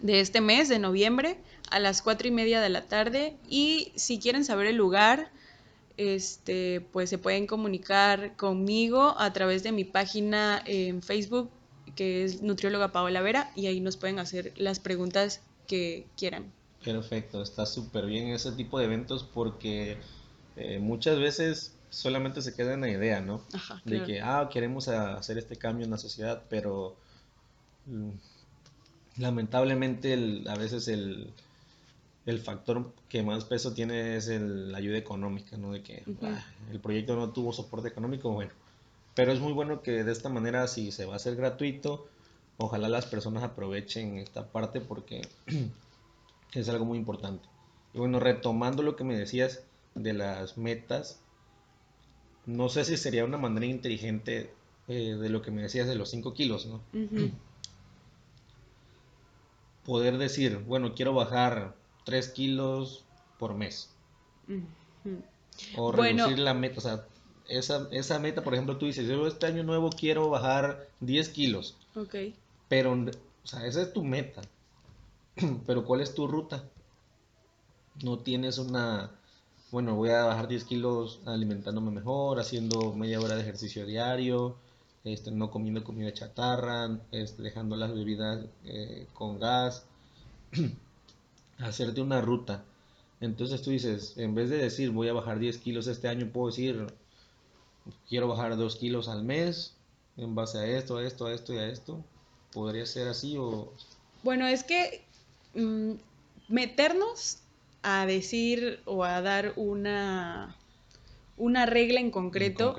de 0.00 0.18
este 0.18 0.40
mes 0.40 0.68
de 0.68 0.80
noviembre 0.80 1.36
a 1.70 1.78
las 1.78 2.02
cuatro 2.02 2.28
y 2.28 2.30
media 2.30 2.60
de 2.60 2.68
la 2.68 2.82
tarde. 2.82 3.36
Y 3.48 3.92
si 3.94 4.18
quieren 4.18 4.44
saber 4.44 4.66
el 4.66 4.76
lugar 4.76 5.30
este, 6.00 6.80
pues 6.92 7.10
se 7.10 7.18
pueden 7.18 7.46
comunicar 7.46 8.34
conmigo 8.36 9.14
a 9.18 9.34
través 9.34 9.62
de 9.62 9.70
mi 9.70 9.84
página 9.84 10.62
en 10.64 11.02
Facebook, 11.02 11.50
que 11.94 12.24
es 12.24 12.40
Nutrióloga 12.40 12.90
Paola 12.90 13.20
Vera, 13.20 13.52
y 13.54 13.66
ahí 13.66 13.80
nos 13.80 13.98
pueden 13.98 14.18
hacer 14.18 14.54
las 14.56 14.80
preguntas 14.80 15.42
que 15.66 16.06
quieran. 16.16 16.50
Perfecto, 16.82 17.42
está 17.42 17.66
súper 17.66 18.06
bien 18.06 18.28
ese 18.28 18.52
tipo 18.52 18.78
de 18.78 18.86
eventos 18.86 19.24
porque 19.24 19.98
eh, 20.56 20.78
muchas 20.78 21.18
veces 21.18 21.76
solamente 21.90 22.40
se 22.40 22.54
queda 22.54 22.72
en 22.72 22.80
la 22.80 22.88
idea, 22.88 23.20
¿no? 23.20 23.42
De 23.84 24.02
que, 24.04 24.22
ah, 24.22 24.48
queremos 24.50 24.88
hacer 24.88 25.36
este 25.36 25.56
cambio 25.56 25.84
en 25.84 25.90
la 25.90 25.98
sociedad, 25.98 26.44
pero 26.48 26.96
mm, 27.84 28.12
lamentablemente 29.18 30.14
a 30.48 30.54
veces 30.54 30.88
el, 30.88 31.30
el 32.26 32.40
factor 32.40 32.92
que 33.08 33.22
más 33.22 33.44
peso 33.44 33.72
tiene 33.72 34.16
es 34.16 34.28
el, 34.28 34.72
la 34.72 34.78
ayuda 34.78 34.98
económica, 34.98 35.56
¿no? 35.56 35.72
De 35.72 35.82
que 35.82 36.04
ah, 36.22 36.44
el 36.70 36.80
proyecto 36.80 37.16
no 37.16 37.30
tuvo 37.30 37.52
soporte 37.52 37.88
económico, 37.88 38.30
bueno. 38.30 38.52
Pero 39.14 39.32
es 39.32 39.40
muy 39.40 39.52
bueno 39.52 39.82
que 39.82 40.04
de 40.04 40.12
esta 40.12 40.28
manera, 40.28 40.66
si 40.68 40.92
se 40.92 41.06
va 41.06 41.14
a 41.14 41.16
hacer 41.16 41.36
gratuito, 41.36 42.06
ojalá 42.58 42.88
las 42.88 43.06
personas 43.06 43.42
aprovechen 43.42 44.18
esta 44.18 44.46
parte 44.46 44.80
porque 44.80 45.22
es 46.54 46.68
algo 46.68 46.84
muy 46.84 46.98
importante. 46.98 47.48
Y 47.94 47.98
bueno, 47.98 48.20
retomando 48.20 48.82
lo 48.82 48.96
que 48.96 49.04
me 49.04 49.16
decías 49.16 49.64
de 49.94 50.12
las 50.12 50.58
metas, 50.58 51.20
no 52.46 52.68
sé 52.68 52.84
si 52.84 52.96
sería 52.96 53.24
una 53.24 53.38
manera 53.38 53.66
inteligente 53.66 54.52
eh, 54.88 55.16
de 55.16 55.28
lo 55.28 55.42
que 55.42 55.50
me 55.50 55.62
decías 55.62 55.88
de 55.88 55.94
los 55.96 56.10
5 56.10 56.34
kilos, 56.34 56.66
¿no? 56.66 56.80
Poder 59.84 60.18
decir, 60.18 60.58
bueno, 60.58 60.94
quiero 60.94 61.14
bajar 61.14 61.74
3 62.04 62.28
kilos 62.28 63.04
por 63.38 63.54
mes. 63.54 63.90
O 65.76 65.92
reducir 65.92 66.38
la 66.38 66.54
meta, 66.54 66.78
o 66.78 66.80
sea, 66.80 67.04
esa, 67.48 67.88
esa 67.90 68.18
meta, 68.18 68.42
por 68.42 68.54
ejemplo, 68.54 68.76
tú 68.76 68.86
dices, 68.86 69.08
yo 69.08 69.26
este 69.26 69.46
año 69.46 69.62
nuevo 69.64 69.90
quiero 69.90 70.30
bajar 70.30 70.88
10 71.00 71.28
kilos. 71.30 71.76
Ok. 71.96 72.14
Pero, 72.68 72.92
o 72.92 73.46
sea, 73.46 73.66
esa 73.66 73.82
es 73.82 73.92
tu 73.92 74.04
meta. 74.04 74.42
Pero 75.66 75.84
¿cuál 75.84 76.00
es 76.00 76.14
tu 76.14 76.26
ruta? 76.26 76.64
No 78.02 78.18
tienes 78.20 78.58
una, 78.58 79.10
bueno, 79.70 79.96
voy 79.96 80.10
a 80.10 80.24
bajar 80.24 80.48
10 80.48 80.64
kilos 80.64 81.20
alimentándome 81.26 81.90
mejor, 81.90 82.38
haciendo 82.38 82.92
media 82.94 83.20
hora 83.20 83.34
de 83.34 83.42
ejercicio 83.42 83.84
diario, 83.84 84.56
este, 85.04 85.30
no 85.30 85.50
comiendo 85.50 85.82
comida 85.82 86.12
chatarra, 86.12 86.98
este, 87.10 87.42
dejando 87.42 87.76
las 87.76 87.92
bebidas 87.92 88.44
eh, 88.64 89.06
con 89.12 89.38
gas. 89.38 89.84
hacerte 91.62 92.00
una 92.00 92.20
ruta. 92.20 92.64
Entonces 93.20 93.62
tú 93.62 93.70
dices, 93.70 94.16
en 94.16 94.34
vez 94.34 94.50
de 94.50 94.56
decir 94.56 94.90
voy 94.90 95.08
a 95.08 95.12
bajar 95.12 95.38
10 95.38 95.58
kilos 95.58 95.86
este 95.86 96.08
año, 96.08 96.30
puedo 96.32 96.48
decir 96.48 96.86
quiero 98.08 98.28
bajar 98.28 98.56
2 98.56 98.76
kilos 98.76 99.08
al 99.08 99.24
mes 99.24 99.74
en 100.16 100.34
base 100.34 100.58
a 100.58 100.66
esto, 100.66 100.98
a 100.98 101.04
esto, 101.04 101.26
a 101.26 101.34
esto 101.34 101.54
y 101.54 101.58
a 101.58 101.68
esto. 101.68 102.02
¿Podría 102.52 102.84
ser 102.86 103.08
así 103.08 103.36
o...? 103.38 103.72
Bueno, 104.22 104.46
es 104.46 104.64
que 104.64 105.04
mm, 105.54 105.92
meternos 106.48 107.38
a 107.82 108.06
decir 108.06 108.80
o 108.84 109.04
a 109.04 109.22
dar 109.22 109.52
una, 109.56 110.56
una 111.36 111.66
regla 111.66 112.00
en 112.00 112.10
concreto, 112.10 112.76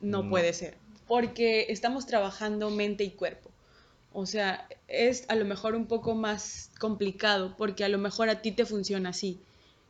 no, 0.00 0.28
puede 0.28 0.52
ser, 0.52 0.76
porque 1.08 1.66
estamos 1.70 2.06
trabajando 2.06 2.68
mente 2.70 3.04
y 3.04 3.10
cuerpo. 3.10 3.50
O 4.14 4.26
sea, 4.26 4.68
es 4.88 5.24
a 5.28 5.34
lo 5.34 5.44
mejor 5.44 5.74
un 5.74 5.86
poco 5.86 6.14
más 6.14 6.70
complicado 6.78 7.54
porque 7.56 7.84
a 7.84 7.88
lo 7.88 7.98
mejor 7.98 8.28
a 8.28 8.42
ti 8.42 8.52
te 8.52 8.66
funciona 8.66 9.10
así, 9.10 9.40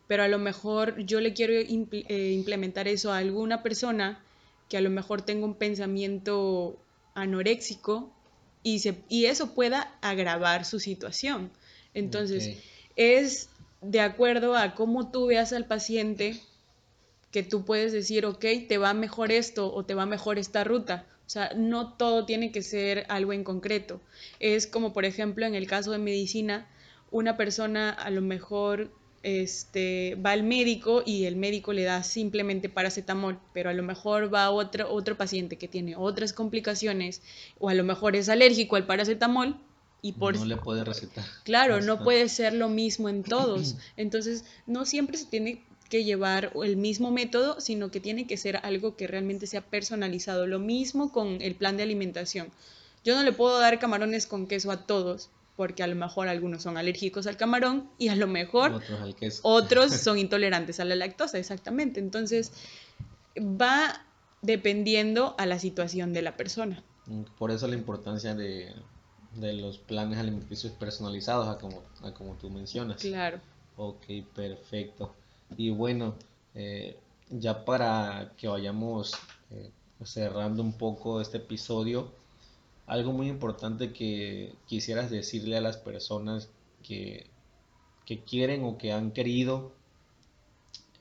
pero 0.06 0.22
a 0.22 0.28
lo 0.28 0.38
mejor 0.38 0.98
yo 1.04 1.20
le 1.20 1.32
quiero 1.32 1.54
eh, 1.54 2.32
implementar 2.32 2.88
eso 2.88 3.12
a 3.12 3.18
alguna 3.18 3.62
persona 3.62 4.22
que 4.68 4.76
a 4.76 4.80
lo 4.80 4.90
mejor 4.90 5.22
tenga 5.22 5.44
un 5.44 5.54
pensamiento 5.54 6.78
anoréxico 7.14 8.12
y, 8.62 8.78
se, 8.78 9.02
y 9.08 9.26
eso 9.26 9.54
pueda 9.54 9.94
agravar 10.00 10.64
su 10.64 10.80
situación. 10.80 11.50
Entonces, 11.94 12.58
es 12.96 13.50
de 13.80 14.00
acuerdo 14.00 14.56
a 14.56 14.74
cómo 14.74 15.11
tú 15.11 15.26
veas 15.26 15.52
al 15.52 15.66
paciente 15.66 16.40
que 17.30 17.42
tú 17.42 17.64
puedes 17.64 17.92
decir, 17.92 18.24
ok, 18.26 18.44
te 18.68 18.78
va 18.78 18.94
mejor 18.94 19.32
esto 19.32 19.72
o 19.72 19.85
te 19.85 19.94
va 19.94 20.06
mejor 20.06 20.38
esta 20.38 20.64
ruta. 20.64 21.06
O 21.33 21.38
sea, 21.40 21.55
no 21.57 21.95
todo 21.95 22.27
tiene 22.27 22.53
que 22.53 22.61
ser 22.61 23.07
algo 23.09 23.33
en 23.33 23.42
concreto. 23.42 24.03
Es 24.38 24.66
como, 24.66 24.92
por 24.92 25.07
ejemplo, 25.07 25.47
en 25.47 25.55
el 25.55 25.66
caso 25.66 25.92
de 25.92 25.97
medicina, 25.97 26.68
una 27.11 27.38
persona 27.38 27.88
a 27.88 28.11
lo 28.11 28.21
mejor 28.21 28.92
este, 29.23 30.14
va 30.16 30.33
al 30.33 30.42
médico 30.42 31.03
y 31.07 31.25
el 31.25 31.37
médico 31.37 31.73
le 31.73 31.85
da 31.85 32.03
simplemente 32.03 32.68
paracetamol, 32.68 33.38
pero 33.55 33.71
a 33.71 33.73
lo 33.73 33.83
mejor 33.83 34.35
va 34.35 34.51
otro, 34.51 34.92
otro 34.92 35.16
paciente 35.16 35.57
que 35.57 35.68
tiene 35.68 35.97
otras 35.97 36.35
complicaciones 36.35 37.23
o 37.59 37.71
a 37.71 37.75
lo 37.75 37.83
mejor 37.83 38.14
es 38.14 38.29
alérgico 38.29 38.77
al 38.77 38.85
paracetamol 38.85 39.57
y 40.03 40.12
por... 40.12 40.37
No 40.37 40.45
le 40.45 40.59
puede 40.59 40.85
recetar. 40.85 41.25
Claro, 41.45 41.81
no 41.81 42.05
puede 42.05 42.29
ser 42.29 42.53
lo 42.53 42.68
mismo 42.68 43.09
en 43.09 43.23
todos. 43.23 43.77
Entonces, 43.97 44.45
no 44.66 44.85
siempre 44.85 45.16
se 45.16 45.25
tiene 45.25 45.64
que 45.92 46.05
llevar 46.05 46.52
el 46.64 46.78
mismo 46.78 47.11
método, 47.11 47.61
sino 47.61 47.90
que 47.90 48.00
tiene 48.00 48.26
que 48.26 48.38
ser 48.38 48.57
algo 48.62 48.96
que 48.96 49.07
realmente 49.07 49.46
sea 49.46 49.61
personalizado. 49.61 50.46
Lo 50.46 50.59
mismo 50.59 51.12
con 51.12 51.42
el 51.42 51.55
plan 51.55 51.76
de 51.76 51.83
alimentación. 51.83 52.48
Yo 53.05 53.14
no 53.14 53.22
le 53.22 53.33
puedo 53.33 53.59
dar 53.59 53.78
camarones 53.78 54.26
con 54.26 54.46
queso 54.46 54.70
a 54.70 54.87
todos, 54.87 55.28
porque 55.55 55.83
a 55.83 55.87
lo 55.87 55.94
mejor 55.94 56.28
algunos 56.28 56.62
son 56.62 56.78
alérgicos 56.78 57.26
al 57.26 57.37
camarón 57.37 57.90
y 57.98 58.09
a 58.09 58.16
lo 58.16 58.26
mejor 58.26 58.72
otros, 58.72 59.40
otros 59.42 59.92
son 60.00 60.16
intolerantes 60.16 60.81
a 60.81 60.87
la 60.87 60.94
lactosa, 60.94 61.38
exactamente. 61.38 62.00
Entonces, 62.00 62.52
va 63.38 64.07
dependiendo 64.40 65.35
a 65.37 65.44
la 65.44 65.59
situación 65.59 66.14
de 66.14 66.22
la 66.22 66.38
persona. 66.38 66.83
Por 67.38 67.50
eso 67.50 67.68
la 67.68 67.74
importancia 67.74 68.35
de, 68.35 68.72
de 69.35 69.52
los 69.52 69.76
planes 69.76 70.18
alimenticios 70.18 70.72
personalizados, 70.72 71.48
a 71.48 71.59
como, 71.59 71.83
a 72.02 72.14
como 72.14 72.37
tú 72.37 72.48
mencionas. 72.48 73.02
Claro. 73.02 73.42
Ok, 73.76 74.07
perfecto. 74.35 75.16
Y 75.57 75.71
bueno, 75.71 76.15
eh, 76.55 76.99
ya 77.31 77.65
para 77.65 78.33
que 78.37 78.49
vayamos 78.49 79.12
eh, 79.51 79.71
cerrando 80.05 80.62
un 80.62 80.75
poco 80.75 81.21
este 81.21 81.38
episodio, 81.38 82.12
algo 82.87 83.12
muy 83.12 83.29
importante 83.29 83.93
que 83.93 84.55
quisieras 84.67 85.11
decirle 85.11 85.57
a 85.57 85.61
las 85.61 85.77
personas 85.77 86.51
que, 86.83 87.31
quieren 88.27 88.62
o 88.65 88.77
que 88.77 88.93
han 88.93 89.12
querido 89.12 89.73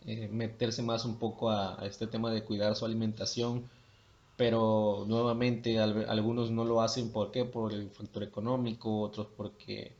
eh, 0.06 0.30
meterse 0.32 0.82
más 0.82 1.04
un 1.04 1.18
poco 1.20 1.50
a, 1.50 1.78
este 1.86 2.08
tema 2.08 2.32
de 2.32 2.46
cuidar 2.46 2.76
su 2.78 2.86
alimentación, 2.86 3.70
pero 4.38 5.04
nuevamente 5.08 5.80
algunos 5.80 6.52
no 6.52 6.64
lo 6.64 6.82
hacen 6.82 7.12
¿por 7.12 7.32
qué? 7.32 7.44
Por 7.44 7.74
el 7.74 7.90
factor 7.90 8.24
económico, 8.24 9.02
otros 9.02 9.28
porque 9.36 9.94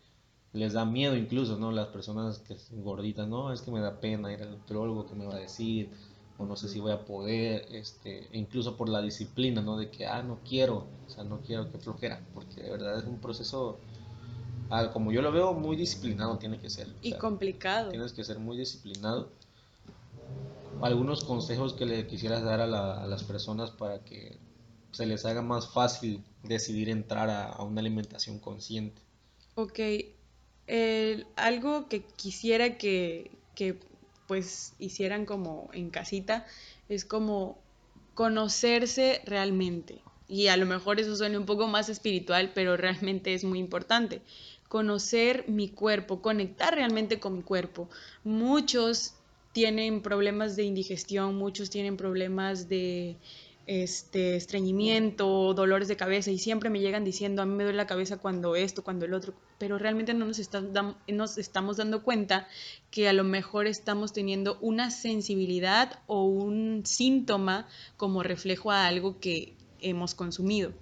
les 0.54 0.74
da 0.74 0.86
miedo 0.86 1.16
incluso, 1.16 1.58
¿no? 1.58 1.72
Las 1.72 1.88
personas 1.88 2.40
que 2.40 2.58
son 2.58 2.84
gorditas, 2.84 3.28
no, 3.28 3.54
es 3.54 3.62
que 3.62 3.72
me 3.72 3.80
da 3.80 4.00
pena 4.00 4.34
ir 4.34 4.42
al 4.42 4.52
nutrólogo, 4.52 5.08
que 5.08 5.16
me 5.16 5.26
va 5.26 5.36
a 5.36 5.40
decir? 5.40 5.90
O 6.38 6.46
no 6.46 6.56
sé 6.56 6.68
si 6.68 6.80
voy 6.80 6.92
a 6.92 7.06
poder, 7.06 7.68
este, 7.72 8.28
incluso 8.34 8.76
por 8.76 8.90
la 8.90 9.02
disciplina, 9.02 9.62
¿no? 9.62 9.78
De 9.78 9.90
que, 9.90 10.06
ah, 10.06 10.24
no 10.24 10.40
quiero, 10.48 10.88
o 11.08 11.10
sea, 11.10 11.24
no 11.24 11.40
quiero 11.42 11.72
que 11.72 11.78
flojera, 11.78 12.22
porque 12.34 12.62
de 12.62 12.72
verdad 12.72 12.98
es 12.98 13.06
un 13.06 13.20
proceso, 13.20 13.80
ah, 14.70 14.92
como 14.92 15.12
yo 15.12 15.22
lo 15.22 15.32
veo, 15.32 15.54
muy 15.54 15.78
disciplinado 15.78 16.38
tiene 16.38 16.60
que 16.60 16.70
ser. 16.70 16.88
Y 17.02 17.14
complicado. 17.14 17.92
Tienes 17.92 18.12
que 18.12 18.24
ser 18.24 18.40
muy 18.40 18.58
disciplinado. 18.58 19.30
Algunos 20.82 21.24
consejos 21.24 21.74
que 21.74 21.86
le 21.86 22.08
quisieras 22.08 22.44
dar 22.44 22.60
a, 22.60 22.68
las 22.68 23.24
personas 23.24 23.70
para 23.70 24.04
que 24.04 24.38
se 24.92 25.06
les 25.06 25.26
haga 25.26 25.44
más 25.44 25.70
fácil 25.70 26.24
decidir 26.44 26.90
entrar 26.90 27.30
a, 27.30 27.50
a 27.50 27.64
una 27.64 27.80
alimentación 27.82 28.40
consciente. 28.40 29.00
Ok, 29.56 29.80
algo 31.36 31.88
que 31.90 32.04
quisiera 32.16 32.78
que, 32.78 33.32
pues 34.28 34.74
hicieran 34.80 35.26
como 35.26 35.70
en 35.74 35.90
casita 35.90 36.46
es 36.88 37.06
como 37.06 37.60
conocerse 38.14 39.22
realmente. 39.26 40.02
Y 40.28 40.48
a 40.48 40.56
lo 40.56 40.66
mejor 40.66 41.00
eso 41.00 41.16
suena 41.16 41.38
un 41.38 41.46
poco 41.46 41.68
más 41.68 41.90
espiritual, 41.90 42.52
pero 42.56 42.78
realmente 42.78 43.34
es 43.34 43.44
muy 43.44 43.60
importante. 43.60 44.22
Conocer 44.70 45.44
mi 45.50 45.68
cuerpo, 45.68 46.22
conectar 46.22 46.74
realmente 46.74 47.20
con 47.20 47.36
mi 47.36 47.44
cuerpo. 47.44 47.90
Muchos 48.24 49.16
tienen 49.52 50.02
problemas 50.02 50.56
de 50.56 50.64
indigestión, 50.64 51.36
muchos 51.36 51.70
tienen 51.70 51.98
problemas 51.98 52.70
de 52.70 53.18
este 53.68 54.36
estreñimiento, 54.36 55.54
dolores 55.54 55.88
de 55.88 55.96
cabeza 55.96 56.32
y 56.32 56.40
siempre 56.40 56.70
me 56.70 56.80
llegan 56.80 57.04
diciendo 57.04 57.42
a 57.42 57.46
mí 57.46 57.54
me 57.54 57.64
duele 57.64 57.78
la 57.78 57.88
cabeza 57.88 58.18
cuando 58.18 58.56
esto, 58.56 58.84
cuando 58.84 59.06
el 59.06 59.14
otro, 59.14 59.34
pero 59.58 59.78
realmente 59.78 60.14
no 60.14 60.26
nos, 60.26 60.40
nos 61.08 61.38
estamos 61.38 61.78
dando 61.78 62.04
cuenta 62.04 62.48
que 62.90 63.08
a 63.08 63.14
lo 63.14 63.24
mejor 63.24 63.68
estamos 63.68 64.14
teniendo 64.14 64.58
una 64.62 64.92
sensibilidad 64.92 66.00
o 66.08 66.26
un 66.26 66.84
síntoma 66.86 67.68
como 67.98 68.24
reflejo 68.24 68.72
a 68.72 68.88
algo 68.88 69.20
que 69.20 69.54
hemos 69.80 70.16
consumido. 70.16 70.74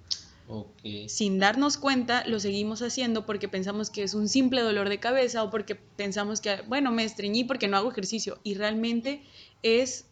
Sin 1.06 1.38
darnos 1.38 1.76
cuenta, 1.76 2.26
lo 2.26 2.40
seguimos 2.40 2.82
haciendo 2.82 3.24
porque 3.24 3.48
pensamos 3.48 3.88
que 3.88 4.02
es 4.02 4.14
un 4.14 4.28
simple 4.28 4.62
dolor 4.62 4.88
de 4.88 4.98
cabeza 4.98 5.44
o 5.44 5.50
porque 5.50 5.76
pensamos 5.76 6.40
que, 6.40 6.62
bueno, 6.66 6.90
me 6.90 7.04
estreñí 7.04 7.44
porque 7.44 7.68
no 7.68 7.76
hago 7.76 7.92
ejercicio 7.92 8.40
y 8.42 8.54
realmente 8.54 9.22
es 9.62 10.06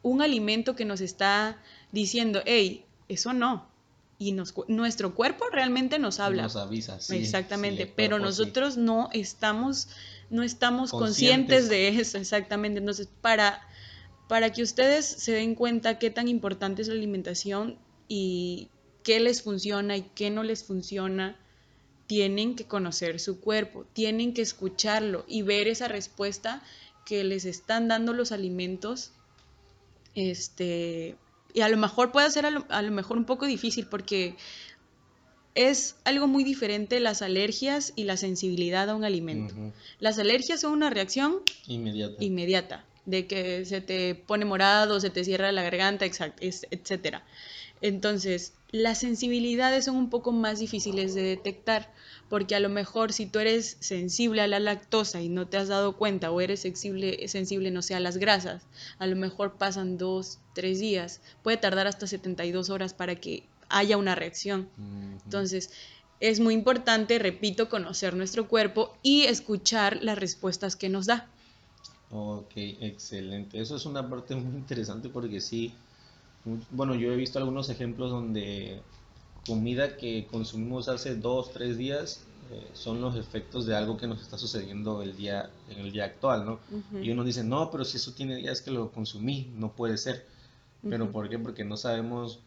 un 0.00 0.22
alimento 0.22 0.74
que 0.74 0.86
nos 0.86 1.02
está 1.02 1.60
diciendo, 1.94 2.42
hey, 2.44 2.84
eso 3.08 3.32
no. 3.32 3.72
Y 4.18 4.32
nos, 4.32 4.54
nuestro 4.68 5.14
cuerpo 5.14 5.46
realmente 5.50 5.98
nos 5.98 6.20
habla. 6.20 6.42
Nos 6.42 6.56
avisa, 6.56 7.00
sí. 7.00 7.16
Exactamente, 7.16 7.86
pero 7.86 8.18
nosotros 8.18 8.76
no 8.76 9.08
estamos, 9.12 9.88
no 10.30 10.42
estamos 10.42 10.90
conscientes. 10.90 11.68
de 11.68 11.88
eso, 11.88 12.18
exactamente. 12.18 12.80
Entonces, 12.80 13.08
para, 13.20 13.60
para 14.28 14.52
que 14.52 14.62
ustedes 14.62 15.06
se 15.06 15.32
den 15.32 15.54
cuenta 15.54 15.98
qué 15.98 16.10
tan 16.10 16.28
importante 16.28 16.82
es 16.82 16.88
la 16.88 16.94
alimentación 16.94 17.78
y 18.08 18.68
qué 19.02 19.20
les 19.20 19.42
funciona 19.42 19.96
y 19.96 20.02
qué 20.14 20.30
no 20.30 20.42
les 20.42 20.64
funciona, 20.64 21.36
tienen 22.06 22.54
que 22.54 22.66
conocer 22.66 23.20
su 23.20 23.40
cuerpo, 23.40 23.86
tienen 23.92 24.34
que 24.34 24.42
escucharlo 24.42 25.24
y 25.26 25.42
ver 25.42 25.68
esa 25.68 25.88
respuesta 25.88 26.62
que 27.06 27.24
les 27.24 27.44
están 27.44 27.88
dando 27.88 28.12
los 28.12 28.32
alimentos 28.32 29.12
este, 30.14 31.16
y 31.54 31.62
a 31.62 31.68
lo 31.68 31.78
mejor 31.78 32.12
puede 32.12 32.30
ser 32.30 32.44
a 32.44 32.50
lo, 32.50 32.90
mejor 32.90 33.16
un 33.16 33.24
poco 33.24 33.46
difícil 33.46 33.86
porque 33.86 34.36
es 35.54 35.96
algo 36.04 36.26
muy 36.26 36.42
diferente 36.42 36.98
las 36.98 37.22
alergias 37.22 37.92
y 37.94 38.04
la 38.04 38.16
sensibilidad 38.16 38.90
a 38.90 38.96
un 38.96 39.04
alimento. 39.04 39.54
Las 40.00 40.18
alergias 40.18 40.60
son 40.60 40.72
una 40.72 40.90
reacción 40.90 41.42
inmediata. 41.68 42.22
inmediata, 42.22 42.84
de 43.06 43.28
que 43.28 43.64
se 43.64 43.80
te 43.80 44.16
pone 44.16 44.44
morado, 44.44 44.98
se 44.98 45.10
te 45.10 45.24
cierra 45.24 45.52
la 45.52 45.62
garganta, 45.62 46.04
etc. 46.04 47.22
Entonces, 47.84 48.54
las 48.70 48.96
sensibilidades 48.96 49.84
son 49.84 49.96
un 49.96 50.08
poco 50.08 50.32
más 50.32 50.58
difíciles 50.58 51.14
de 51.14 51.20
detectar, 51.20 51.92
porque 52.30 52.54
a 52.54 52.60
lo 52.60 52.70
mejor 52.70 53.12
si 53.12 53.26
tú 53.26 53.40
eres 53.40 53.76
sensible 53.78 54.40
a 54.40 54.46
la 54.46 54.58
lactosa 54.58 55.20
y 55.20 55.28
no 55.28 55.48
te 55.48 55.58
has 55.58 55.68
dado 55.68 55.94
cuenta, 55.98 56.30
o 56.30 56.40
eres 56.40 56.60
sensible, 56.60 57.28
sensible 57.28 57.70
no 57.70 57.82
sé, 57.82 57.94
a 57.94 58.00
las 58.00 58.16
grasas, 58.16 58.62
a 58.98 59.06
lo 59.06 59.16
mejor 59.16 59.58
pasan 59.58 59.98
dos, 59.98 60.38
tres 60.54 60.80
días, 60.80 61.20
puede 61.42 61.58
tardar 61.58 61.86
hasta 61.86 62.06
72 62.06 62.70
horas 62.70 62.94
para 62.94 63.16
que 63.16 63.42
haya 63.68 63.98
una 63.98 64.14
reacción. 64.14 64.66
Entonces, 65.26 65.70
es 66.20 66.40
muy 66.40 66.54
importante, 66.54 67.18
repito, 67.18 67.68
conocer 67.68 68.16
nuestro 68.16 68.48
cuerpo 68.48 68.96
y 69.02 69.24
escuchar 69.24 70.02
las 70.02 70.18
respuestas 70.18 70.74
que 70.74 70.88
nos 70.88 71.04
da. 71.04 71.28
Ok, 72.10 72.52
excelente. 72.56 73.60
Eso 73.60 73.76
es 73.76 73.84
una 73.84 74.08
parte 74.08 74.34
muy 74.36 74.56
interesante 74.56 75.10
porque 75.10 75.42
sí, 75.42 75.74
bueno, 76.70 76.94
yo 76.94 77.12
he 77.12 77.16
visto 77.16 77.38
algunos 77.38 77.70
ejemplos 77.70 78.10
donde 78.10 78.80
comida 79.46 79.96
que 79.96 80.26
consumimos 80.30 80.88
hace 80.88 81.16
dos, 81.16 81.52
tres 81.52 81.76
días 81.76 82.24
eh, 82.50 82.68
son 82.74 83.00
los 83.00 83.16
efectos 83.16 83.66
de 83.66 83.74
algo 83.74 83.96
que 83.96 84.06
nos 84.06 84.20
está 84.20 84.36
sucediendo 84.36 85.02
el 85.02 85.16
día, 85.16 85.50
en 85.70 85.78
el 85.78 85.92
día 85.92 86.04
actual, 86.04 86.44
¿no? 86.44 86.60
Y 87.00 87.10
uno 87.10 87.24
dice, 87.24 87.42
no, 87.42 87.70
pero 87.70 87.84
si 87.84 87.96
eso 87.96 88.12
tiene 88.12 88.36
días 88.36 88.60
que 88.60 88.70
lo 88.70 88.90
consumí, 88.92 89.50
no 89.56 89.72
puede 89.72 89.96
ser. 89.96 90.26
¿Pero 90.86 91.10
por 91.10 91.30
qué? 91.30 91.38
Porque 91.38 91.64
no 91.64 91.78
sabemos, 91.78 92.40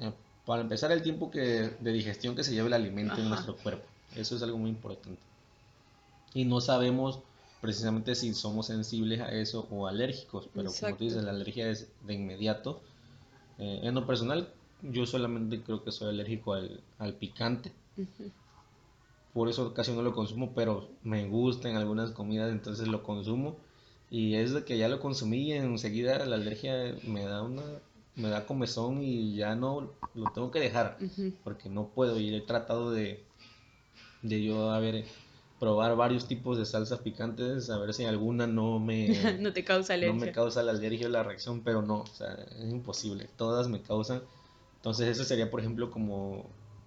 eh, 0.00 0.12
para 0.44 0.60
empezar, 0.60 0.92
el 0.92 1.00
tiempo 1.00 1.30
que, 1.30 1.70
de 1.80 1.92
digestión 1.92 2.36
que 2.36 2.44
se 2.44 2.52
lleva 2.52 2.66
el 2.66 2.74
alimento 2.74 3.16
en 3.16 3.30
nuestro 3.30 3.56
cuerpo. 3.56 3.86
Eso 4.14 4.36
es 4.36 4.42
algo 4.42 4.58
muy 4.58 4.68
importante. 4.68 5.20
Y 6.34 6.44
no 6.44 6.60
sabemos 6.60 7.20
precisamente 7.62 8.14
si 8.14 8.34
somos 8.34 8.66
sensibles 8.66 9.20
a 9.20 9.32
eso 9.32 9.66
o 9.70 9.86
alérgicos, 9.86 10.48
pero 10.54 10.70
como 10.70 10.96
tú 10.96 11.04
dices, 11.04 11.24
la 11.24 11.30
alergia 11.30 11.70
es 11.70 11.88
de 12.06 12.14
inmediato 12.14 12.80
eh, 13.60 13.80
en 13.82 13.94
lo 13.94 14.06
personal, 14.06 14.48
yo 14.82 15.04
solamente 15.06 15.62
creo 15.62 15.84
que 15.84 15.92
soy 15.92 16.08
alérgico 16.08 16.54
al, 16.54 17.14
picante. 17.14 17.72
Por 19.34 19.48
eso 19.48 19.74
casi 19.74 19.92
no 19.92 20.02
lo 20.02 20.12
consumo, 20.12 20.52
pero 20.54 20.88
me 21.02 21.28
gusta 21.28 21.68
en 21.68 21.76
algunas 21.76 22.10
comidas, 22.10 22.50
entonces 22.50 22.88
lo 22.88 23.02
consumo. 23.02 23.56
Y 24.10 24.34
es 24.34 24.54
de 24.54 24.64
que 24.64 24.78
ya 24.78 24.88
lo 24.88 24.98
consumí 24.98 25.48
y 25.48 25.52
enseguida 25.52 26.24
la 26.24 26.36
alergia 26.36 26.96
me 27.06 27.24
da 27.24 27.42
una 27.42 27.62
me 28.16 28.28
da 28.28 28.44
comezón 28.44 29.02
y 29.02 29.36
ya 29.36 29.54
no 29.54 29.92
lo 30.14 30.32
tengo 30.32 30.50
que 30.50 30.58
dejar 30.58 30.98
porque 31.44 31.68
no 31.68 31.88
puedo 31.88 32.18
y 32.18 32.34
he 32.34 32.40
tratado 32.40 32.90
de 32.90 33.24
de 34.22 34.42
yo 34.42 34.72
haber 34.72 35.04
probar 35.60 35.94
varios 35.94 36.26
tipos 36.26 36.56
de 36.56 36.64
salsas 36.64 37.00
picantes, 37.00 37.68
a 37.68 37.78
ver 37.78 37.92
si 37.92 38.06
alguna 38.06 38.46
no 38.46 38.80
me... 38.80 39.08
no 39.40 39.52
te 39.52 39.62
causa 39.62 39.92
alergia. 39.92 40.18
No 40.18 40.26
me 40.26 40.32
causa 40.32 40.62
la 40.62 40.72
alergia 40.72 41.06
o 41.06 41.10
la 41.10 41.22
reacción, 41.22 41.60
pero 41.60 41.82
no, 41.82 42.00
o 42.00 42.06
sea, 42.06 42.32
es 42.58 42.70
imposible, 42.70 43.28
todas 43.36 43.68
me 43.68 43.82
causan. 43.82 44.22
Entonces 44.76 45.08
ese 45.08 45.24
sería, 45.26 45.50
por 45.50 45.60
ejemplo, 45.60 45.90
como 45.90 46.46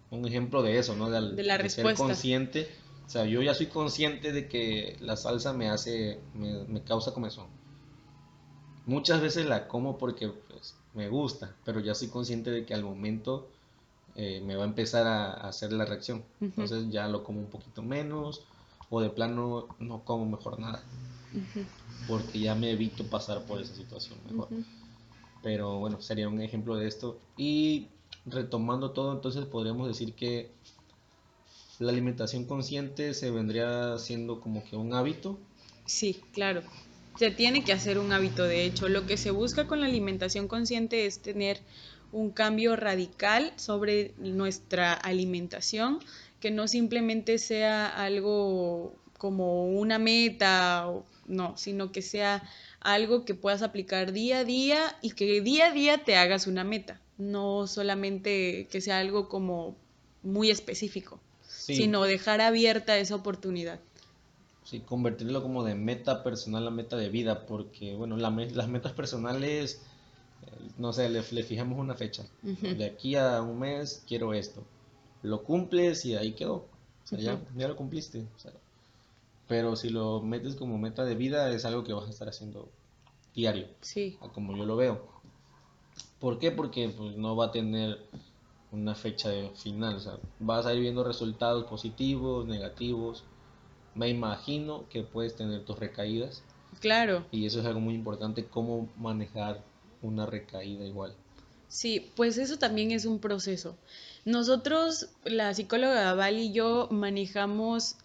un 0.09 0.27
ejemplo 0.27 0.63
de 0.63 0.79
eso, 0.79 0.95
¿no? 0.95 1.12
De, 1.12 1.43
la 1.43 1.57
respuesta. 1.59 1.95
Ser 1.95 2.07
consciente, 2.07 2.67
o 3.05 3.09
sea, 3.09 3.25
yo 3.25 3.43
ya 3.43 3.53
soy 3.53 3.67
consciente 3.67 4.33
de 4.33 4.47
que 4.47 4.97
la 5.01 5.17
salsa 5.17 5.53
me 5.53 5.69
hace, 5.69 6.19
me, 6.33 6.81
causa 6.81 7.13
comezón. 7.13 7.45
Muchas 8.88 9.21
veces 9.21 9.45
la 9.45 9.67
como 9.67 9.99
porque 9.99 10.29
pues, 10.29 10.75
me 10.95 11.09
gusta, 11.09 11.55
pero 11.63 11.79
ya 11.79 11.93
soy 11.93 12.07
consciente 12.07 12.49
de 12.49 12.65
que 12.65 12.73
al 12.73 12.83
momento 12.83 13.47
eh, 14.15 14.41
me 14.43 14.55
va 14.55 14.63
a 14.63 14.67
empezar 14.67 15.05
a, 15.05 15.31
hacer 15.33 15.71
la 15.71 15.86
reacción. 15.86 16.23
Entonces 16.41 16.89
ya 16.89 17.07
lo 17.07 17.23
como 17.23 17.39
un 17.39 17.51
poquito 17.51 17.83
menos 17.83 18.47
o 18.95 19.01
de 19.01 19.10
plano 19.10 19.69
no 19.79 20.03
como 20.06 20.27
mejor 20.27 20.60
nada. 20.60 20.84
Porque 22.08 22.39
ya 22.39 22.53
me 22.53 22.69
evito 22.69 23.03
pasar 23.06 23.43
por 23.47 23.60
esa 23.60 23.73
situación 23.73 24.19
mejor. 24.29 24.49
Pero 25.41 25.79
bueno, 25.79 25.99
sería 25.99 26.29
un 26.29 26.39
ejemplo 26.39 26.75
de 26.75 26.88
esto. 26.88 27.19
Y 27.36 27.88
retomando 28.27 28.91
todo, 28.91 29.12
entonces 29.12 29.45
podríamos 29.45 29.88
decir 29.88 30.13
que 30.13 30.51
la 31.79 31.91
alimentación 31.91 32.45
consciente 32.45 33.15
se 33.15 33.32
vendría 33.32 33.97
siendo 33.97 34.39
como 34.39 34.63
que 34.63 34.75
un 34.75 34.93
hábito. 34.93 35.39
Sí, 35.88 36.21
claro. 36.32 36.62
Se 37.17 37.32
tiene 37.32 37.63
que 37.63 37.73
hacer 37.73 37.97
un 37.97 38.12
hábito, 38.12 38.43
de 38.43 38.63
hecho. 38.63 38.89
Lo 38.89 39.08
que 39.08 39.17
se 39.17 39.32
busca 39.32 39.65
con 39.65 39.79
la 39.82 39.88
alimentación 39.88 40.47
consciente 40.47 41.08
es 41.08 41.19
tener 41.19 41.62
un 42.12 42.29
cambio 42.29 42.75
radical 42.75 43.53
sobre 43.56 44.13
nuestra 44.19 44.93
alimentación 44.93 45.97
que 46.43 46.51
no 46.51 46.67
simplemente 46.67 47.38
sea 47.38 47.88
algo 47.88 48.97
como 49.17 49.67
una 49.67 49.97
meta, 49.97 50.91
no, 51.25 51.56
sino 51.56 51.93
que 51.93 52.01
sea 52.01 52.43
algo 52.82 53.23
que 53.23 53.34
puedas 53.34 53.62
aplicar 53.62 54.12
día 54.12 54.39
a 54.39 54.43
día 54.43 54.97
y 55.01 55.12
que 55.12 55.39
día 55.39 55.67
a 55.67 55.71
día 55.71 56.03
te 56.03 56.17
hagas 56.17 56.45
una 56.45 56.65
meta, 56.65 56.99
no 57.17 57.65
solamente 57.65 58.67
que 58.69 58.82
sea 58.82 58.99
algo 58.99 59.29
como 59.29 59.77
muy 60.21 60.49
específico, 60.51 61.21
sino 61.47 62.03
dejar 62.03 62.41
abierta 62.41 62.97
esa 62.97 63.15
oportunidad. 63.15 63.79
Sí, 64.65 64.82
convertirlo 64.82 65.41
como 65.43 65.63
de 65.63 65.75
meta 65.75 66.25
personal 66.25 66.67
a 66.67 66.71
meta 66.71 66.97
de 66.97 67.08
vida, 67.08 67.45
porque 67.45 67.95
bueno, 67.95 68.17
las 68.17 68.67
metas 68.67 68.91
personales 68.91 69.79
no 70.77 70.93
sé, 70.93 71.10
le, 71.10 71.23
fijamos 71.23 71.79
una 71.79 71.95
fecha. 71.95 72.25
De 72.41 72.86
aquí 72.86 73.15
a 73.15 73.41
un 73.41 73.60
mes 73.60 74.03
quiero 74.08 74.34
esto. 74.34 74.65
Lo 75.23 75.43
cumples 75.43 76.05
y 76.05 76.15
ahí 76.15 76.33
quedó. 76.33 76.55
O 77.03 77.07
sea, 77.07 77.19
ya, 77.19 77.41
ya, 77.55 77.67
lo 77.67 77.75
cumpliste. 77.75 78.25
pero 79.47 79.75
si 79.75 79.89
lo 79.89 80.21
metes 80.21 80.55
como 80.55 80.77
meta 80.77 81.03
de 81.03 81.15
vida 81.15 81.49
es 81.51 81.65
algo 81.65 81.83
que 81.83 81.93
vas 81.93 82.05
a 82.07 82.09
estar 82.09 82.29
haciendo 82.29 82.69
diario. 83.33 83.67
Sí. 83.81 84.17
Como 84.33 84.55
yo 84.55 84.65
lo 84.65 84.75
veo. 84.75 85.07
¿Por 86.19 86.39
qué? 86.39 86.51
Porque 86.51 86.89
pues, 86.89 87.17
no 87.17 87.36
va 87.36 87.47
a 87.47 87.51
tener 87.51 87.99
una 88.71 88.95
fecha 88.95 89.29
de 89.29 89.49
final. 89.55 89.95
O 89.95 89.99
sea, 89.99 90.17
vas 90.39 90.65
a 90.65 90.73
ir 90.73 90.81
viendo 90.81 91.03
resultados 91.03 91.65
positivos, 91.65 92.45
negativos. 92.45 93.23
Me 93.95 94.09
imagino 94.09 94.86
que 94.89 95.03
puedes 95.03 95.36
tener 95.36 95.63
tus 95.65 95.79
recaídas. 95.79 96.43
Claro. 96.79 97.25
Y 97.31 97.45
eso 97.45 97.59
es 97.59 97.65
algo 97.65 97.79
muy 97.79 97.93
importante, 97.93 98.45
cómo 98.45 98.89
manejar 98.97 99.63
una 100.01 100.25
recaída 100.25 100.86
igual. 100.86 101.13
Sí, 101.67 102.12
pues 102.15 102.38
eso 102.38 102.57
también 102.57 102.91
es 102.91 103.05
un 103.05 103.19
proceso. 103.19 103.75
Nosotros, 104.25 105.09
la 105.25 105.53
psicóloga 105.53 106.13
Val 106.13 106.38
y 106.38 106.53
yo, 106.53 106.88
manejamos 106.91 107.97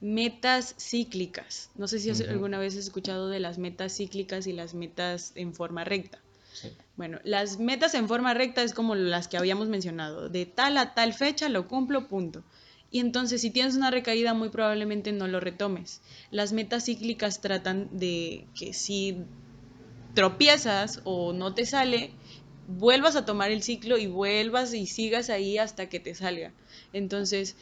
metas 0.00 0.74
cíclicas. 0.78 1.70
No 1.76 1.88
sé 1.88 1.98
si 1.98 2.10
alguna 2.10 2.58
vez 2.58 2.74
has 2.74 2.80
escuchado 2.80 3.28
de 3.28 3.40
las 3.40 3.58
metas 3.58 3.96
cíclicas 3.96 4.46
y 4.46 4.52
las 4.52 4.74
metas 4.74 5.32
en 5.34 5.54
forma 5.54 5.84
recta. 5.84 6.18
Sí. 6.52 6.68
Bueno, 6.96 7.18
las 7.24 7.58
metas 7.58 7.94
en 7.94 8.06
forma 8.06 8.34
recta 8.34 8.62
es 8.62 8.74
como 8.74 8.94
las 8.94 9.26
que 9.26 9.36
habíamos 9.36 9.68
mencionado, 9.68 10.28
de 10.28 10.46
tal 10.46 10.76
a 10.78 10.94
tal 10.94 11.12
fecha 11.12 11.48
lo 11.48 11.66
cumplo, 11.66 12.06
punto. 12.06 12.44
Y 12.90 13.00
entonces 13.00 13.40
si 13.40 13.50
tienes 13.50 13.74
una 13.74 13.90
recaída 13.90 14.34
muy 14.34 14.50
probablemente 14.50 15.10
no 15.10 15.26
lo 15.26 15.40
retomes. 15.40 16.00
Las 16.30 16.52
metas 16.52 16.84
cíclicas 16.84 17.40
tratan 17.40 17.88
de 17.90 18.46
que 18.54 18.72
si 18.72 19.24
tropiezas 20.14 21.00
o 21.02 21.32
no 21.32 21.54
te 21.54 21.66
sale, 21.66 22.12
vuelvas 22.66 23.16
a 23.16 23.24
tomar 23.24 23.50
el 23.50 23.62
ciclo 23.62 23.98
y 23.98 24.06
vuelvas 24.06 24.74
y 24.74 24.86
sigas 24.86 25.30
ahí 25.30 25.58
hasta 25.58 25.88
que 25.88 26.00
te 26.00 26.14
salga. 26.14 26.52
Entonces, 26.92 27.56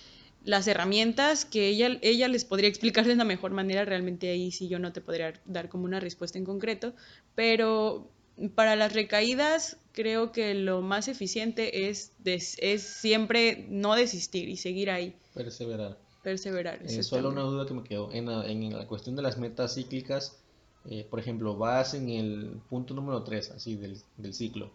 las 0.44 0.66
herramientas 0.66 1.44
que 1.44 1.68
ella, 1.68 1.98
ella 2.02 2.28
les 2.28 2.44
podría 2.44 2.68
explicar 2.68 3.06
de 3.06 3.16
la 3.16 3.24
mejor 3.24 3.52
manera, 3.52 3.84
realmente 3.84 4.30
ahí 4.30 4.50
sí 4.50 4.68
yo 4.68 4.78
no 4.78 4.92
te 4.92 5.00
podría 5.00 5.34
dar 5.44 5.68
como 5.68 5.84
una 5.84 6.00
respuesta 6.00 6.38
en 6.38 6.44
concreto, 6.44 6.94
pero 7.34 8.10
para 8.54 8.76
las 8.76 8.92
recaídas 8.92 9.76
creo 9.92 10.32
que 10.32 10.54
lo 10.54 10.80
más 10.80 11.08
eficiente 11.08 11.88
es, 11.88 12.12
es 12.24 12.82
siempre 12.82 13.66
no 13.68 13.94
desistir 13.94 14.48
y 14.48 14.56
seguir 14.56 14.90
ahí. 14.90 15.14
Perseverar. 15.34 15.98
Perseverar. 16.22 16.80
Eh, 16.84 17.02
solo 17.02 17.30
una 17.30 17.42
duda 17.42 17.66
que 17.66 17.74
me 17.74 17.82
quedó. 17.82 18.12
En 18.12 18.26
la, 18.26 18.46
en 18.46 18.72
la 18.72 18.86
cuestión 18.86 19.16
de 19.16 19.22
las 19.22 19.38
metas 19.38 19.74
cíclicas, 19.74 20.41
eh, 20.90 21.06
por 21.08 21.20
ejemplo, 21.20 21.56
vas 21.56 21.94
en 21.94 22.08
el 22.08 22.60
punto 22.68 22.94
número 22.94 23.22
3, 23.22 23.52
así 23.52 23.76
del, 23.76 23.98
del 24.16 24.34
ciclo, 24.34 24.70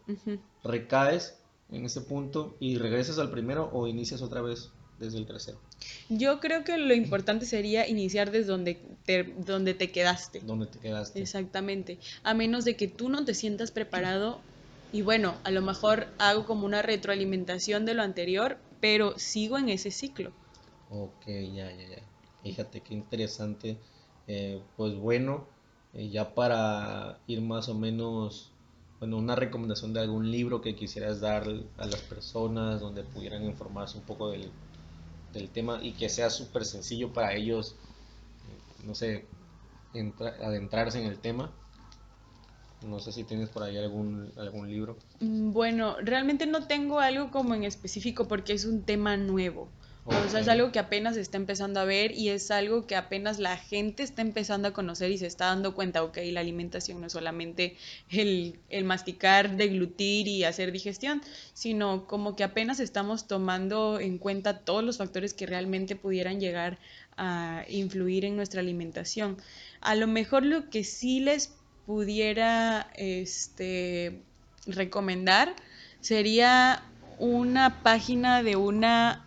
recaes 0.64 1.38
en 1.72 1.86
ese 1.86 2.02
punto 2.02 2.56
y 2.60 2.78
regresas 2.78 3.20
al 3.20 3.30
primero 3.30 3.70
o 3.74 3.88
inicias 3.88 4.22
otra 4.22 4.42
vez 4.42 4.72
desde 5.00 5.18
el 5.18 5.28
tercero. 5.28 5.60
Yo 6.10 6.40
creo 6.40 6.64
que 6.64 6.78
lo 6.78 6.94
importante 6.94 7.46
sería 7.46 7.88
iniciar 7.88 8.32
desde 8.32 8.48
donde 8.48 8.82
te, 9.06 9.24
donde 9.24 9.74
te 9.74 9.92
quedaste. 9.92 10.40
Donde 10.40 10.68
te 10.68 10.80
quedaste. 10.80 11.22
Exactamente. 11.22 12.00
A 12.24 12.34
menos 12.34 12.66
de 12.66 12.76
que 12.76 12.88
tú 12.88 13.10
no 13.10 13.26
te 13.26 13.34
sientas 13.34 13.72
preparado 13.72 14.40
y 14.92 15.02
bueno, 15.02 15.36
a 15.44 15.52
lo 15.52 15.62
mejor 15.62 16.08
hago 16.18 16.46
como 16.46 16.66
una 16.66 16.82
retroalimentación 16.82 17.86
de 17.86 17.94
lo 17.94 18.04
anterior, 18.04 18.58
pero 18.80 19.20
sigo 19.20 19.58
en 19.58 19.70
ese 19.70 19.92
ciclo. 19.92 20.32
Ok, 20.90 21.26
ya, 21.28 21.70
ya, 21.72 21.90
ya. 21.90 22.04
Fíjate 22.44 22.82
qué 22.82 22.94
interesante. 22.94 23.78
Eh, 24.28 24.62
pues 24.78 24.96
bueno, 24.96 25.48
eh, 25.98 26.10
ya 26.10 26.36
para 26.36 27.18
ir 27.26 27.42
más 27.42 27.70
o 27.70 27.74
menos, 27.74 28.52
bueno, 29.00 29.18
una 29.18 29.36
recomendación 29.36 29.94
de 29.94 30.02
algún 30.02 30.30
libro 30.30 30.62
que 30.62 30.76
quisieras 30.76 31.20
dar 31.20 31.48
a 31.78 31.86
las 31.88 32.02
personas 32.02 32.80
donde 32.80 33.04
pudieran 33.04 33.44
informarse 33.44 33.98
un 33.98 34.04
poco 34.04 34.30
del, 34.30 34.52
tema 35.54 35.80
y 35.84 35.92
que 35.92 36.10
sea 36.10 36.32
súper 36.32 36.66
sencillo 36.66 37.14
para 37.14 37.36
ellos, 37.36 37.76
eh, 38.48 38.86
no 38.86 38.96
sé, 38.96 39.28
adentrarse 40.42 41.00
en 41.00 41.06
el 41.08 41.20
tema. 41.20 41.52
No 42.82 43.00
sé 43.00 43.12
si 43.12 43.24
tienes 43.24 43.50
por 43.50 43.64
ahí 43.64 43.78
algún, 43.78 44.32
algún 44.38 44.68
libro. 44.68 44.98
Mm, 45.20 45.52
bueno, 45.52 45.96
realmente 46.02 46.46
no 46.48 46.68
tengo 46.68 47.00
algo 47.00 47.30
como 47.32 47.54
en 47.54 47.64
específico 47.64 48.28
porque 48.28 48.54
es 48.54 48.66
un 48.66 48.82
tema 48.82 49.16
nuevo. 49.18 49.70
O 50.10 50.30
sea, 50.30 50.40
es 50.40 50.48
algo 50.48 50.72
que 50.72 50.80
apenas 50.80 51.16
se 51.16 51.22
está 51.22 51.36
empezando 51.36 51.82
a 51.82 51.86
ver 51.86 52.14
y 52.14 52.30
es 52.30 52.50
algo 52.50 52.88
que 52.88 52.96
apenas 52.96 53.40
la 53.40 53.58
gente 53.58 54.04
está 54.04 54.22
empezando 54.22 54.70
a 54.70 54.72
conocer 54.72 55.12
y 55.12 55.18
se 55.18 55.28
está 55.28 55.48
dando 55.48 55.76
cuenta, 55.76 56.02
ok, 56.02 56.18
la 56.32 56.40
alimentación 56.40 57.02
no 57.02 57.08
es 57.08 57.14
solamente 57.14 57.76
el, 58.10 58.58
el 58.70 58.86
masticar, 58.86 59.58
deglutir 59.58 60.30
y 60.30 60.46
hacer 60.46 60.72
digestión, 60.72 61.22
sino 61.54 62.08
como 62.08 62.38
que 62.38 62.46
apenas 62.46 62.80
estamos 62.80 63.28
tomando 63.28 64.00
en 64.00 64.18
cuenta 64.18 64.60
todos 64.60 64.82
los 64.82 64.98
factores 64.98 65.34
que 65.34 65.46
realmente 65.46 65.98
pudieran 65.98 66.40
llegar 66.40 66.80
a 67.18 67.66
influir 67.68 68.24
en 68.24 68.38
nuestra 68.38 68.62
alimentación. 68.62 69.38
A 69.82 69.96
lo 69.96 70.08
mejor 70.08 70.46
lo 70.46 70.70
que 70.70 70.86
sí 70.86 71.20
les 71.20 71.54
pudiera 71.86 72.92
este, 72.96 74.22
recomendar 74.66 75.54
sería 76.00 76.82
una 77.20 77.82
página 77.84 78.42
de 78.42 78.56
una 78.56 79.27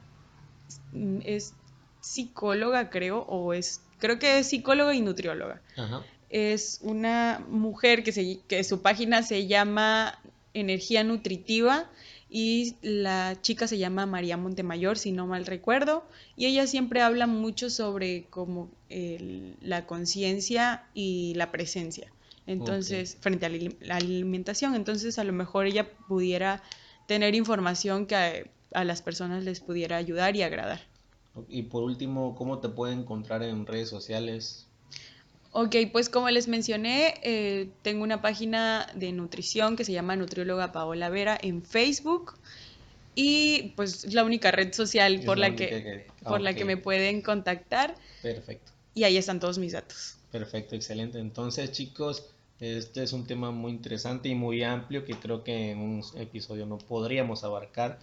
es 1.25 1.55
psicóloga, 2.01 2.91
creo, 2.91 3.21
o 3.23 3.53
es, 3.53 3.83
creo 3.99 4.19
que 4.19 4.39
es 4.39 4.49
psicóloga 4.49 4.95
y 4.95 5.01
nutrióloga. 5.01 5.61
Es 6.29 6.79
una 6.83 7.45
mujer 7.49 8.03
que, 8.03 8.13
se, 8.13 8.41
que 8.47 8.63
su 8.65 8.83
página 8.83 9.23
se 9.23 9.47
llama 9.47 10.19
Energía 10.55 11.05
Nutritiva 11.05 11.91
y 12.29 12.77
la 12.83 13.37
chica 13.43 13.67
se 13.67 13.79
llama 13.79 14.07
María 14.07 14.37
Montemayor, 14.37 14.97
si 14.97 15.11
no 15.11 15.27
mal 15.27 15.47
recuerdo, 15.47 16.05
y 16.37 16.47
ella 16.47 16.67
siempre 16.67 17.03
habla 17.03 17.27
mucho 17.27 17.71
sobre 17.71 18.25
como 18.31 18.71
la 18.89 19.87
conciencia 19.87 20.85
y 20.95 21.35
la 21.35 21.51
presencia. 21.51 22.13
Entonces, 22.47 23.17
frente 23.21 23.47
a 23.47 23.51
la 23.81 23.97
alimentación, 23.97 24.75
entonces 24.75 25.19
a 25.19 25.25
lo 25.25 25.33
mejor 25.33 25.67
ella 25.67 25.89
pudiera 26.09 26.63
tener 27.07 27.35
información 27.35 28.07
que 28.07 28.51
a 28.73 28.85
las 28.85 29.03
personas 29.03 29.45
les 29.45 29.61
pudiera 29.61 29.97
ayudar 29.97 30.37
y 30.37 30.43
agradar. 30.43 30.81
Y 31.49 31.63
por 31.63 31.83
último, 31.83 32.35
¿cómo 32.35 32.59
te 32.59 32.69
pueden 32.69 33.01
encontrar 33.01 33.43
en 33.43 33.67
redes 33.67 33.89
sociales? 33.89 34.67
Ok, 35.53 35.77
pues 35.93 36.09
como 36.09 36.31
les 36.31 36.47
mencioné, 36.47 37.15
eh, 37.23 37.69
tengo 37.83 38.05
una 38.05 38.23
página 38.23 38.87
de 38.95 39.13
nutrición 39.13 39.77
que 39.77 39.85
se 39.85 39.93
llama 39.93 40.15
Nutrióloga 40.15 40.71
Paola 40.71 41.09
Vera 41.09 41.39
en 41.41 41.63
Facebook 41.63 42.35
y 43.17 43.73
pues 43.75 44.05
es 44.05 44.15
la 44.15 44.25
única 44.25 44.53
red 44.53 44.73
social 44.73 45.23
por 45.25 45.39
la, 45.39 45.57
que, 45.57 46.07
por 46.23 46.41
la 46.41 46.55
que 46.55 46.65
me 46.65 46.77
pueden 46.77 47.21
contactar. 47.21 47.97
Perfecto. 48.23 48.71
Y 48.95 49.05
ahí 49.05 49.17
están 49.17 49.41
todos 49.41 49.59
mis 49.59 49.73
datos. 49.73 50.17
Perfecto, 50.31 50.77
excelente. 50.77 51.19
Entonces, 51.19 51.73
chicos, 51.73 52.27
este 52.61 53.03
es 53.03 53.13
un 53.13 53.27
tema 53.27 53.51
muy 53.51 53.73
interesante 53.73 54.29
y 54.29 54.35
muy 54.37 54.63
amplio 54.63 55.05
que 55.05 55.15
creo 55.15 55.43
que 55.43 55.73
en 55.73 55.79
un 55.79 56.05
episodio 56.17 56.67
no 56.67 56.79
podríamos 56.79 57.43
abarcar. 57.43 57.99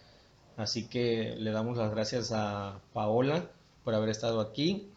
Así 0.58 0.88
que 0.88 1.36
le 1.38 1.52
damos 1.52 1.78
las 1.78 1.92
gracias 1.92 2.32
a 2.34 2.82
Paola 2.92 3.50
por 3.84 3.94
haber 3.94 4.10
estado 4.10 4.42
aquí 4.42 4.88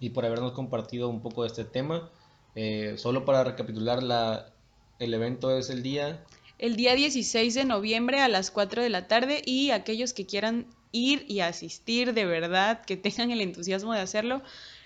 y 0.00 0.10
por 0.10 0.24
habernos 0.24 0.52
compartido 0.52 1.08
un 1.08 1.20
poco 1.20 1.42
de 1.42 1.48
este 1.48 1.64
tema. 1.64 2.10
Eh, 2.54 2.94
solo 2.96 3.24
para 3.24 3.44
recapitular, 3.44 4.02
la, 4.02 4.50
el 4.98 5.14
evento 5.14 5.56
es 5.56 5.70
el 5.70 5.82
día... 5.82 6.24
El 6.58 6.76
día 6.76 6.94
16 6.94 7.54
de 7.54 7.64
noviembre 7.64 8.20
a 8.20 8.28
las 8.28 8.50
4 8.50 8.82
de 8.82 8.88
la 8.88 9.08
tarde 9.08 9.42
y 9.44 9.70
aquellos 9.72 10.12
que 10.12 10.26
quieran 10.26 10.66
ir 10.90 11.24
y 11.28 11.40
asistir 11.40 12.14
de 12.14 12.24
verdad, 12.24 12.82
que 12.84 12.96
tengan 12.96 13.30
el 13.30 13.40
entusiasmo 13.40 13.92
de 13.92 14.00
hacerlo, 14.00 14.42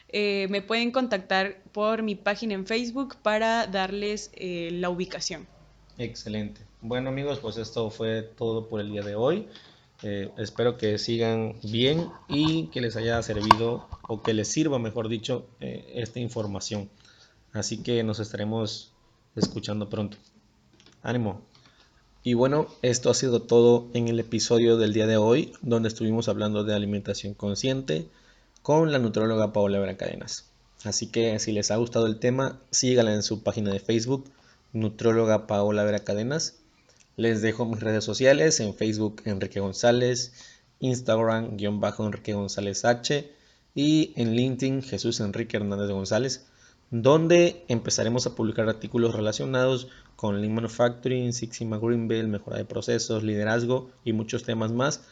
eh, 0.09 0.46
me 0.51 0.62
pueden 0.62 0.90
contactar 0.90 1.62
por 1.72 2.03
mi 2.03 2.14
página 2.14 2.55
en 2.55 2.66
Facebook 2.66 3.16
para 3.22 3.66
darles 3.66 4.31
eh, 4.35 4.70
la 4.72 4.88
ubicación. 4.88 5.46
Excelente. 5.99 6.61
Bueno 6.81 7.11
amigos, 7.11 7.38
pues 7.40 7.57
esto 7.57 7.90
fue 7.90 8.22
todo 8.22 8.68
por 8.68 8.81
el 8.81 8.90
día 8.90 9.03
de 9.03 9.14
hoy. 9.14 9.49
Eh, 10.02 10.30
espero 10.37 10.76
que 10.76 10.98
sigan 10.98 11.54
bien 11.62 12.09
y 12.28 12.66
que 12.68 12.80
les 12.80 12.96
haya 12.96 13.22
servido 13.22 13.88
o 14.02 14.22
que 14.22 14.35
les 14.35 14.48
sirva, 14.48 14.78
mejor 14.78 15.09
dicho, 15.09 15.46
eh, 15.61 15.92
esta 15.94 16.20
información. 16.20 16.90
Así 17.52 17.82
que 17.82 18.02
nos 18.02 18.20
estaremos 18.20 18.92
escuchando 19.35 19.88
pronto. 19.88 20.18
Ánimo. 21.02 21.42
Y 22.22 22.35
bueno, 22.35 22.66
esto 22.82 23.09
ha 23.09 23.14
sido 23.14 23.42
todo 23.42 23.88
en 23.94 24.09
el 24.09 24.18
episodio 24.20 24.76
del 24.76 24.92
día 24.92 25.07
de 25.07 25.16
hoy, 25.16 25.53
donde 25.62 25.88
estuvimos 25.88 26.28
hablando 26.28 26.64
de 26.64 26.74
alimentación 26.74 27.34
consciente 27.34 28.09
con 28.62 28.92
la 28.92 28.99
nutróloga 28.99 29.53
Paola 29.53 29.78
Vera 29.78 29.97
Cadenas. 29.97 30.51
Así 30.84 31.07
que 31.07 31.38
si 31.38 31.53
les 31.53 31.70
ha 31.70 31.76
gustado 31.76 32.07
el 32.07 32.18
tema, 32.18 32.61
síganla 32.70 33.14
en 33.14 33.22
su 33.22 33.42
página 33.42 33.72
de 33.72 33.80
Facebook, 33.80 34.28
nutróloga 34.72 35.47
Paola 35.47 35.84
Vera 35.84 36.01
Cadenas 36.01 36.59
les 37.17 37.43
dejo 37.43 37.64
mis 37.64 37.81
redes 37.81 38.05
sociales 38.05 38.61
en 38.61 38.75
Facebook 38.75 39.23
Enrique 39.25 39.61
González, 39.61 40.33
Instagram 40.81 41.57
guion 41.57 41.81
bajo 41.81 42.05
Enrique 42.05 42.35
González 42.35 42.85
H 42.85 43.33
y 43.75 44.12
en 44.17 44.35
LinkedIn 44.35 44.83
Jesús 44.83 45.21
Enrique 45.21 45.57
Hernández 45.57 45.91
González 45.91 46.47
donde 46.91 47.64
empezaremos 47.69 48.27
a 48.27 48.35
publicar 48.35 48.69
artículos 48.69 49.14
relacionados 49.14 49.89
con 50.14 50.41
Lean 50.41 50.55
Manufacturing, 50.55 51.33
Six 51.33 51.57
Sigma 51.57 51.79
Green 51.79 52.09
Belt, 52.09 52.29
mejora 52.29 52.59
de 52.59 52.64
procesos, 52.64 53.23
liderazgo 53.23 53.91
y 54.05 54.12
muchos 54.12 54.45
temas 54.45 54.73
más 54.73 55.03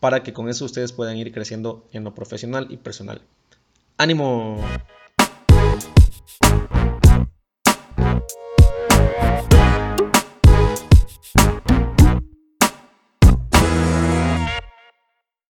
para 0.00 0.22
que 0.22 0.32
con 0.32 0.48
eso 0.48 0.64
ustedes 0.64 0.92
puedan 0.92 1.16
ir 1.16 1.32
creciendo 1.32 1.86
en 1.92 2.04
lo 2.04 2.14
profesional 2.14 2.66
y 2.70 2.76
personal. 2.78 3.20
¡Ánimo! 3.96 4.64